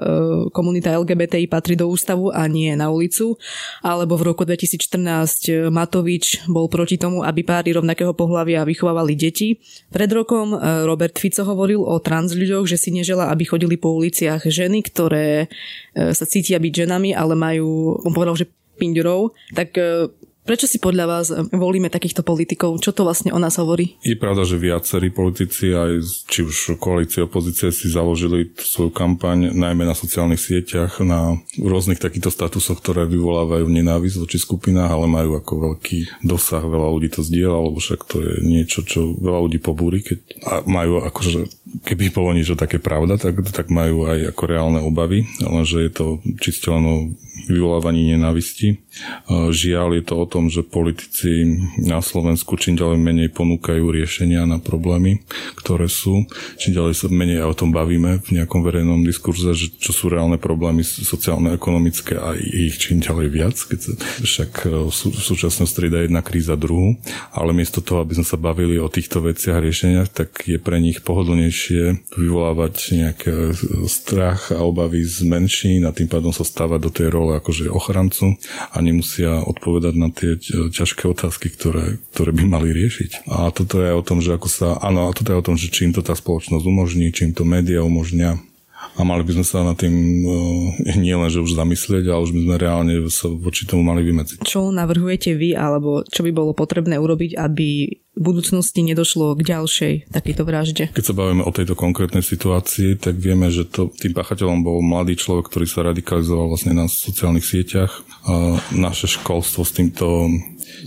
komunita 0.54 0.94
LGBTI 0.94 1.50
patrí 1.50 1.75
do 1.75 1.90
ústavu 1.90 2.30
a 2.30 2.47
nie 2.47 2.71
na 2.78 2.94
ulicu, 2.94 3.35
alebo 3.83 4.14
v 4.14 4.30
roku 4.30 4.47
2014 4.47 5.75
Mato 5.75 6.03
Matovič 6.04 6.44
bol 6.52 6.68
proti 6.68 7.00
tomu, 7.00 7.25
aby 7.25 7.40
páry 7.40 7.73
rovnakého 7.73 8.12
pohľavia 8.12 8.68
vychovávali 8.68 9.16
deti. 9.16 9.56
Pred 9.88 10.11
rokom 10.12 10.52
e, 10.52 10.84
Robert 10.84 11.16
Fico 11.16 11.49
hovoril 11.49 11.80
o 11.80 11.96
trans 11.96 12.37
ľuďoch, 12.37 12.68
že 12.68 12.76
si 12.76 12.92
nežela, 12.92 13.32
aby 13.32 13.49
chodili 13.49 13.80
po 13.80 13.96
uliciach 13.96 14.44
ženy, 14.44 14.84
ktoré 14.84 15.49
e, 15.96 16.12
sa 16.12 16.28
cítia 16.28 16.61
byť 16.61 16.84
ženami, 16.84 17.16
ale 17.16 17.32
majú, 17.32 17.96
on 18.04 18.12
povedal, 18.12 18.37
že 18.37 18.52
pindurov, 18.76 19.32
tak 19.56 19.80
e, 19.80 20.12
Prečo 20.44 20.68
si 20.68 20.76
podľa 20.76 21.04
vás 21.08 21.32
volíme 21.56 21.88
takýchto 21.88 22.20
politikov? 22.20 22.76
Čo 22.76 22.92
to 22.92 23.08
vlastne 23.08 23.32
o 23.32 23.40
nás 23.40 23.56
hovorí? 23.56 23.96
Je 24.04 24.12
pravda, 24.12 24.44
že 24.44 24.60
viacerí 24.60 25.08
politici, 25.08 25.72
aj 25.72 26.04
či 26.28 26.44
už 26.44 26.76
koalície, 26.76 27.24
opozície 27.24 27.72
si 27.72 27.88
založili 27.88 28.52
svoju 28.52 28.92
kampaň 28.92 29.56
najmä 29.56 29.88
na 29.88 29.96
sociálnych 29.96 30.36
sieťach, 30.36 31.00
na 31.00 31.40
rôznych 31.56 31.96
takýchto 31.96 32.28
statusoch, 32.28 32.76
ktoré 32.76 33.08
vyvolávajú 33.08 33.64
nenávisť 33.72 34.20
voči 34.20 34.36
skupinách, 34.36 34.92
ale 34.92 35.08
majú 35.08 35.40
ako 35.40 35.52
veľký 35.72 36.28
dosah, 36.28 36.60
veľa 36.60 36.92
ľudí 36.92 37.08
to 37.08 37.24
zdieľa, 37.24 37.64
lebo 37.64 37.80
však 37.80 38.04
to 38.04 38.20
je 38.20 38.32
niečo, 38.44 38.84
čo 38.84 39.16
veľa 39.16 39.48
ľudí 39.48 39.64
pobúri, 39.64 40.04
keď 40.04 40.44
majú 40.68 41.00
akože 41.08 41.48
keby 41.88 42.12
bolo 42.12 42.36
niečo 42.36 42.52
také 42.52 42.76
pravda, 42.76 43.16
tak, 43.16 43.40
tak 43.48 43.72
majú 43.72 44.04
aj 44.12 44.36
ako 44.36 44.42
reálne 44.44 44.84
obavy, 44.84 45.24
lenže 45.40 45.88
je 45.88 45.92
to 45.96 46.06
čisto 46.36 46.76
len 46.76 47.16
vyvolávaní 47.44 48.16
nenávisti. 48.16 48.80
Žiaľ 49.28 50.00
je 50.00 50.02
to 50.09 50.14
o 50.16 50.26
tom, 50.26 50.48
že 50.48 50.64
politici 50.64 51.61
na 51.85 52.00
Slovensku 52.00 52.57
čím 52.57 52.80
ďalej 52.80 52.96
menej 53.04 53.28
ponúkajú 53.37 53.92
riešenia 53.92 54.48
na 54.48 54.57
problémy, 54.57 55.20
ktoré 55.61 55.87
sú. 55.92 56.24
Čím 56.57 56.80
ďalej 56.80 56.94
sa 56.96 57.07
menej 57.12 57.44
o 57.44 57.52
tom 57.52 57.76
bavíme 57.76 58.24
v 58.24 58.40
nejakom 58.40 58.64
verejnom 58.64 59.04
diskurze, 59.04 59.52
že 59.52 59.68
čo 59.76 59.92
sú 59.92 60.09
reálne 60.09 60.40
problémy 60.40 60.80
sociálne-ekonomické 60.80 62.16
a 62.16 62.33
ich 62.38 62.80
čím 62.80 63.04
ďalej 63.04 63.28
viac, 63.28 63.57
keď 63.61 63.78
sa 63.85 63.92
však 64.24 64.52
v 64.88 64.94
súčasnosti 65.20 65.74
strieda 65.74 66.07
jedna 66.07 66.22
kríza 66.22 66.54
druhú, 66.54 66.94
ale 67.35 67.50
miesto 67.50 67.83
toho, 67.83 68.07
aby 68.07 68.14
sme 68.14 68.22
sa 68.22 68.38
bavili 68.38 68.78
o 68.78 68.87
týchto 68.87 69.18
veciach 69.18 69.59
a 69.59 69.64
riešeniach, 69.66 70.09
tak 70.14 70.46
je 70.46 70.54
pre 70.62 70.78
nich 70.78 71.02
pohodlnejšie 71.02 72.14
vyvolávať 72.14 72.74
nejaký 72.94 73.59
strach 73.90 74.54
a 74.54 74.62
obavy 74.62 75.02
z 75.02 75.26
menšín 75.26 75.83
a 75.83 75.90
tým 75.90 76.07
pádom 76.07 76.30
sa 76.30 76.46
stávať 76.46 76.78
do 76.78 76.90
tej 76.94 77.11
role 77.11 77.34
akože 77.38 77.73
ochrancu 77.73 78.38
a 78.70 78.77
nemusia 78.79 79.42
odpovedať 79.42 79.94
na 79.94 80.09
tie 80.11 80.38
ťažké 80.70 81.11
otázky, 81.11 81.51
ktoré, 81.51 81.99
ktoré 82.14 82.31
by 82.31 82.44
mali 82.47 82.68
riešiť. 82.70 83.27
A 83.31 83.51
toto 83.51 83.83
je 83.83 83.90
o 83.90 84.03
tom, 84.05 84.23
že 84.23 84.35
ako 84.35 84.49
sa, 84.49 84.68
áno, 84.79 85.09
a 85.09 85.14
toto 85.16 85.35
je 85.35 85.40
o 85.40 85.47
tom, 85.47 85.57
že 85.59 85.73
čím 85.73 85.90
to 85.90 86.01
tá 86.01 86.14
spoločnosť 86.14 86.64
umožní, 86.64 87.11
čím 87.11 87.35
to 87.35 87.42
média 87.42 87.83
umožňa, 87.83 88.54
a 88.94 89.01
mali 89.03 89.23
by 89.25 89.40
sme 89.40 89.47
sa 89.47 89.59
na 89.64 89.75
tým 89.75 89.94
uh, 90.25 90.99
nie 91.01 91.14
len, 91.16 91.31
že 91.33 91.40
už 91.40 91.57
zamyslieť, 91.57 92.05
ale 92.11 92.25
už 92.25 92.33
by 92.33 92.40
sme 92.44 92.55
reálne 92.61 92.92
sa 93.09 93.29
voči 93.31 93.64
tomu 93.64 93.87
mali 93.87 94.05
vymedziť. 94.05 94.44
Čo 94.44 94.68
navrhujete 94.70 95.35
vy, 95.35 95.57
alebo 95.57 96.05
čo 96.05 96.23
by 96.23 96.31
bolo 96.31 96.53
potrebné 96.53 96.97
urobiť, 97.01 97.37
aby 97.38 97.68
v 98.14 98.23
budúcnosti 98.23 98.87
nedošlo 98.87 99.35
k 99.35 99.42
ďalšej 99.42 99.94
takejto 100.14 100.42
vražde. 100.47 100.85
Keď 100.94 101.05
sa 101.05 101.18
bavíme 101.18 101.42
o 101.42 101.51
tejto 101.51 101.75
konkrétnej 101.75 102.23
situácii, 102.23 102.94
tak 103.03 103.18
vieme, 103.18 103.51
že 103.51 103.66
to, 103.66 103.90
tým 103.90 104.14
páchateľom 104.14 104.62
bol 104.62 104.79
mladý 104.79 105.18
človek, 105.18 105.51
ktorý 105.51 105.66
sa 105.66 105.83
radikalizoval 105.90 106.47
vlastne 106.55 106.79
na 106.79 106.87
sociálnych 106.87 107.42
sieťach. 107.42 107.90
A 108.31 108.62
naše 108.70 109.11
školstvo 109.11 109.66
s 109.66 109.75
týmto 109.75 110.31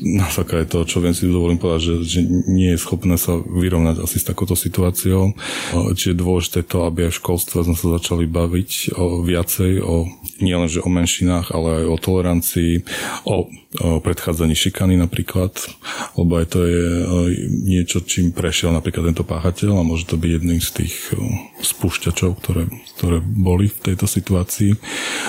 na 0.03 0.27
základe 0.29 0.69
toho, 0.69 0.85
čo 0.85 1.01
viem 1.01 1.15
si 1.15 1.25
dovolím 1.25 1.57
povedať, 1.57 1.81
že, 1.81 1.95
že 2.05 2.19
nie 2.27 2.75
je 2.75 2.81
schopné 2.81 3.17
sa 3.17 3.37
vyrovnať 3.39 4.03
asi 4.03 4.21
s 4.21 4.27
takouto 4.27 4.53
situáciou. 4.53 5.33
Čiže 5.73 6.13
je 6.13 6.21
dôležité 6.21 6.59
to, 6.65 6.85
aby 6.85 7.09
aj 7.09 7.17
v 7.17 7.19
školstve 7.23 7.65
sme 7.65 7.77
sa 7.77 7.97
začali 7.97 8.29
baviť 8.29 8.97
o 8.99 9.25
viacej, 9.25 9.81
o 9.81 10.05
nielenže 10.37 10.85
o 10.85 10.89
menšinách, 10.89 11.49
ale 11.49 11.83
aj 11.83 11.85
o 11.89 11.97
tolerancii, 11.97 12.73
o 13.25 13.49
predchádzaní 13.77 14.55
šikany 14.55 14.95
napríklad, 14.95 15.53
lebo 16.15 16.39
aj 16.39 16.45
to 16.49 16.59
je 16.63 16.83
niečo, 17.51 17.99
čím 18.01 18.31
prešiel 18.31 18.71
napríklad 18.71 19.11
tento 19.11 19.27
páchateľ 19.27 19.81
a 19.81 19.87
môže 19.87 20.07
to 20.07 20.15
byť 20.15 20.31
jedným 20.39 20.61
z 20.63 20.69
tých 20.81 20.95
spúšťačov, 21.61 22.39
ktoré, 22.41 22.71
ktoré 22.97 23.19
boli 23.21 23.67
v 23.67 23.91
tejto 23.91 24.07
situácii. 24.07 24.71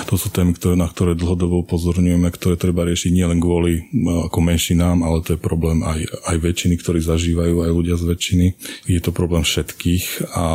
To 0.06 0.14
sú 0.14 0.30
témy, 0.30 0.54
ktoré, 0.54 0.78
na 0.78 0.86
ktoré 0.86 1.18
dlhodobo 1.18 1.66
upozorňujeme, 1.66 2.30
ktoré 2.30 2.54
treba 2.54 2.86
riešiť 2.86 3.10
nielen 3.10 3.42
kvôli 3.42 3.90
ako 4.30 4.38
menšinám, 4.48 5.04
ale 5.04 5.20
to 5.20 5.37
je 5.37 5.40
problém 5.40 5.84
aj, 5.84 6.08
aj 6.24 6.37
väčšiny, 6.40 6.74
ktorí 6.80 7.04
zažívajú, 7.04 7.68
aj 7.68 7.72
ľudia 7.72 7.96
z 8.00 8.04
väčšiny. 8.08 8.46
Je 8.88 9.00
to 9.04 9.12
problém 9.12 9.44
všetkých 9.44 10.32
a 10.32 10.46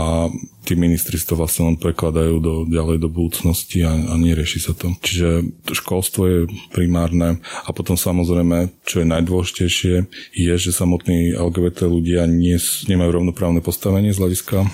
tí 0.63 0.73
ministri 0.79 1.19
to 1.19 1.35
vlastne 1.35 1.69
len 1.69 1.77
prekladajú 1.77 2.35
do, 2.39 2.55
ďalej 2.65 2.97
do 3.03 3.09
budúcnosti 3.11 3.83
a, 3.83 3.91
a 3.91 4.13
nerieši 4.15 4.59
sa 4.63 4.73
to. 4.73 4.95
Čiže 5.03 5.45
školstvo 5.69 6.21
je 6.25 6.39
primárne 6.71 7.43
a 7.67 7.69
potom 7.75 7.99
samozrejme, 7.99 8.71
čo 8.87 9.03
je 9.03 9.11
najdôležitejšie, 9.11 9.95
je, 10.33 10.53
že 10.55 10.71
samotní 10.71 11.35
LGBT 11.35 11.85
ľudia 11.85 12.25
nie, 12.25 12.55
nemajú 12.87 13.21
rovnoprávne 13.21 13.59
postavenie 13.59 14.15
z 14.15 14.19
hľadiska 14.23 14.65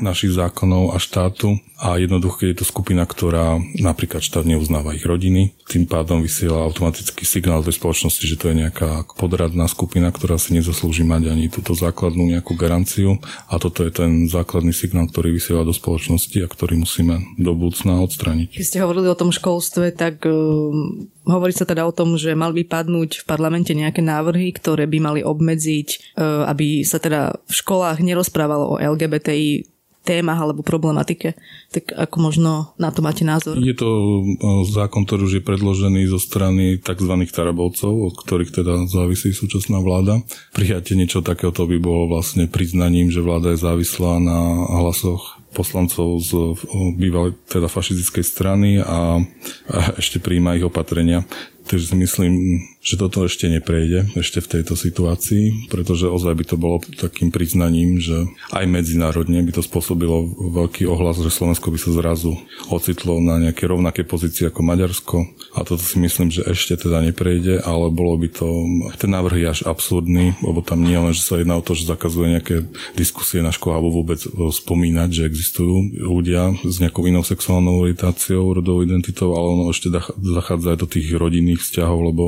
našich 0.00 0.34
zákonov 0.34 0.94
a 0.94 0.98
štátu 0.98 1.58
a 1.78 1.94
jednoducho 1.94 2.42
je 2.42 2.58
to 2.58 2.66
skupina, 2.66 3.06
ktorá 3.06 3.62
napríklad 3.78 4.18
štát 4.18 4.42
neuznáva 4.42 4.98
ich 4.98 5.06
rodiny, 5.06 5.54
tým 5.70 5.86
pádom 5.86 6.18
vysiela 6.18 6.66
automatický 6.66 7.22
signál 7.22 7.62
do 7.62 7.70
spoločnosti, 7.70 8.26
že 8.26 8.34
to 8.34 8.50
je 8.50 8.66
nejaká 8.66 9.06
podradná 9.14 9.70
skupina, 9.70 10.10
ktorá 10.10 10.42
si 10.42 10.58
nezaslúži 10.58 11.06
mať 11.06 11.30
ani 11.30 11.46
túto 11.46 11.78
základnú 11.78 12.34
nejakú 12.34 12.58
garanciu 12.58 13.22
a 13.46 13.62
toto 13.62 13.86
je 13.86 13.94
ten 13.94 14.26
základný 14.26 14.74
signál, 14.74 15.06
ktorý 15.06 15.38
vysiela 15.38 15.62
do 15.62 15.70
spoločnosti 15.70 16.34
a 16.42 16.50
ktorý 16.50 16.82
musíme 16.82 17.38
do 17.38 17.54
budúcna 17.54 18.02
odstraniť. 18.02 18.58
Keď 18.58 18.66
ste 18.66 18.82
hovorili 18.82 19.06
o 19.06 19.18
tom 19.18 19.30
školstve, 19.30 19.94
tak 19.94 20.26
uh, 20.26 20.34
hovorí 21.30 21.54
sa 21.54 21.62
teda 21.62 21.86
o 21.86 21.94
tom, 21.94 22.18
že 22.18 22.34
mal 22.34 22.50
by 22.50 22.66
padnúť 22.66 23.22
v 23.22 23.24
parlamente 23.28 23.70
nejaké 23.70 24.02
návrhy, 24.02 24.50
ktoré 24.50 24.90
by 24.90 24.98
mali 24.98 25.20
obmedziť, 25.22 26.18
uh, 26.18 26.50
aby 26.50 26.82
sa 26.82 26.98
teda 26.98 27.38
v 27.46 27.52
školách 27.54 28.02
nerozprávalo 28.02 28.74
o 28.74 28.80
LGBTI 28.82 29.78
témach 30.06 30.40
alebo 30.40 30.64
problematike. 30.64 31.36
Tak 31.74 31.92
ako 31.92 32.16
možno 32.18 32.50
na 32.80 32.88
to 32.88 33.04
máte 33.04 33.28
názor? 33.28 33.60
Je 33.60 33.76
to 33.76 34.22
zákon, 34.72 35.04
ktorý 35.04 35.28
už 35.28 35.34
je 35.40 35.44
predložený 35.44 36.08
zo 36.08 36.16
strany 36.16 36.80
tzv. 36.80 37.12
tarabovcov, 37.28 37.92
od 37.92 38.14
ktorých 38.16 38.50
teda 38.54 38.74
závisí 38.88 39.36
súčasná 39.36 39.82
vláda. 39.84 40.24
Prijatie 40.56 40.96
niečo 40.96 41.20
takéhoto 41.20 41.68
by 41.68 41.76
bolo 41.76 42.08
vlastne 42.08 42.48
priznaním, 42.48 43.12
že 43.12 43.20
vláda 43.20 43.52
je 43.52 43.60
závislá 43.60 44.16
na 44.22 44.38
hlasoch 44.80 45.38
poslancov 45.52 46.20
z 46.20 46.30
bývalej 47.00 47.32
teda 47.48 47.72
fašistickej 47.72 48.24
strany 48.24 48.70
a, 48.80 49.20
a 49.72 49.78
ešte 49.96 50.20
príjma 50.20 50.60
ich 50.60 50.64
opatrenia. 50.64 51.24
Takže 51.68 51.92
si 51.92 51.96
myslím, 52.00 52.32
že 52.88 52.96
toto 52.96 53.28
ešte 53.28 53.52
neprejde, 53.52 54.16
ešte 54.16 54.40
v 54.40 54.48
tejto 54.48 54.72
situácii, 54.72 55.68
pretože 55.68 56.08
ozaj 56.08 56.32
by 56.32 56.44
to 56.48 56.56
bolo 56.56 56.80
takým 56.96 57.28
priznaním, 57.28 58.00
že 58.00 58.24
aj 58.56 58.64
medzinárodne 58.64 59.44
by 59.44 59.52
to 59.52 59.60
spôsobilo 59.60 60.24
veľký 60.56 60.88
ohlas, 60.88 61.20
že 61.20 61.28
Slovensko 61.28 61.68
by 61.68 61.76
sa 61.76 61.92
zrazu 61.92 62.32
ocitlo 62.72 63.20
na 63.20 63.36
nejaké 63.36 63.68
rovnaké 63.68 64.08
pozície 64.08 64.48
ako 64.48 64.64
Maďarsko. 64.64 65.16
A 65.52 65.68
toto 65.68 65.84
si 65.84 66.00
myslím, 66.00 66.32
že 66.32 66.48
ešte 66.48 66.80
teda 66.88 67.04
neprejde, 67.04 67.60
ale 67.60 67.92
bolo 67.92 68.16
by 68.16 68.28
to, 68.32 68.48
ten 68.96 69.12
návrh 69.12 69.36
je 69.36 69.48
až 69.52 69.60
absurdný, 69.68 70.40
lebo 70.40 70.64
tam 70.64 70.80
nie 70.80 70.96
len, 70.96 71.12
že 71.12 71.28
sa 71.28 71.36
jedná 71.36 71.60
o 71.60 71.64
to, 71.66 71.76
že 71.76 71.84
zakazuje 71.84 72.40
nejaké 72.40 72.64
diskusie 72.96 73.44
na 73.44 73.52
školách 73.52 73.84
alebo 73.84 74.00
vôbec 74.00 74.20
spomínať, 74.64 75.08
že 75.12 75.22
existujú 75.28 76.00
ľudia 76.08 76.56
s 76.64 76.80
nejakou 76.80 77.04
inou 77.04 77.20
sexuálnou 77.20 77.84
orientáciou, 77.84 78.56
rodovou 78.56 78.80
identitou, 78.80 79.36
ale 79.36 79.60
ono 79.60 79.64
ešte 79.68 79.92
zachádza 80.16 80.72
aj 80.72 80.78
do 80.80 80.88
tých 80.88 81.12
rodinných 81.12 81.60
vzťahov, 81.60 81.98
lebo 82.14 82.24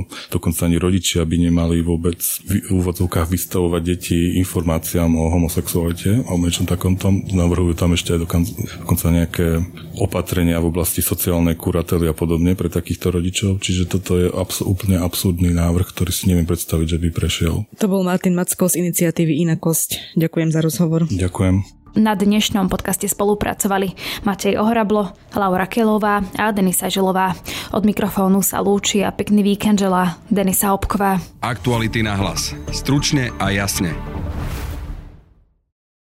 dokonca 0.51 0.67
ani 0.67 0.83
rodičia 0.83 1.23
by 1.23 1.37
nemali 1.47 1.79
vôbec 1.79 2.19
v 2.43 2.75
úvodzovkách 2.75 3.31
vystavovať 3.31 3.83
deti 3.87 4.19
informáciám 4.43 5.15
o 5.15 5.31
homosexualite 5.31 6.27
alebo 6.27 6.51
niečom 6.51 6.67
takomto. 6.67 7.07
Navrhujú 7.31 7.79
tam 7.79 7.95
ešte 7.95 8.19
aj 8.19 8.27
dokonca 8.27 9.07
nejaké 9.15 9.63
opatrenia 9.95 10.59
v 10.59 10.75
oblasti 10.75 11.07
sociálnej 11.07 11.55
kurately 11.55 12.11
a 12.11 12.15
podobne 12.19 12.59
pre 12.59 12.67
takýchto 12.67 13.15
rodičov, 13.15 13.63
čiže 13.63 13.87
toto 13.87 14.19
je 14.19 14.27
abs- 14.27 14.67
úplne 14.67 14.99
absurdný 14.99 15.55
návrh, 15.55 15.87
ktorý 15.95 16.11
si 16.11 16.27
neviem 16.27 16.51
predstaviť, 16.51 16.99
že 16.99 16.99
by 16.99 17.09
prešiel. 17.15 17.55
To 17.79 17.87
bol 17.87 18.03
Martin 18.03 18.35
Macko 18.35 18.67
z 18.67 18.83
iniciatívy 18.83 19.47
Inakosť. 19.47 20.19
Ďakujem 20.19 20.51
za 20.51 20.67
rozhovor. 20.67 21.07
Ďakujem. 21.07 21.80
Na 21.99 22.15
dnešnom 22.15 22.71
podcaste 22.71 23.11
spolupracovali 23.11 23.99
Matej 24.23 24.63
Ohrablo, 24.63 25.11
Laura 25.35 25.67
Kelová 25.67 26.23
a 26.39 26.55
Denisa 26.55 26.87
Žilová. 26.87 27.35
Od 27.75 27.83
mikrofónu 27.83 28.47
sa 28.47 28.63
lúči 28.63 29.03
a 29.03 29.11
pekný 29.11 29.43
víkend 29.43 29.83
želá 29.83 30.15
Denisa 30.31 30.71
Obková. 30.71 31.19
Aktuality 31.43 32.07
na 32.07 32.15
hlas. 32.15 32.55
Stručne 32.71 33.35
a 33.43 33.51
jasne. 33.51 33.91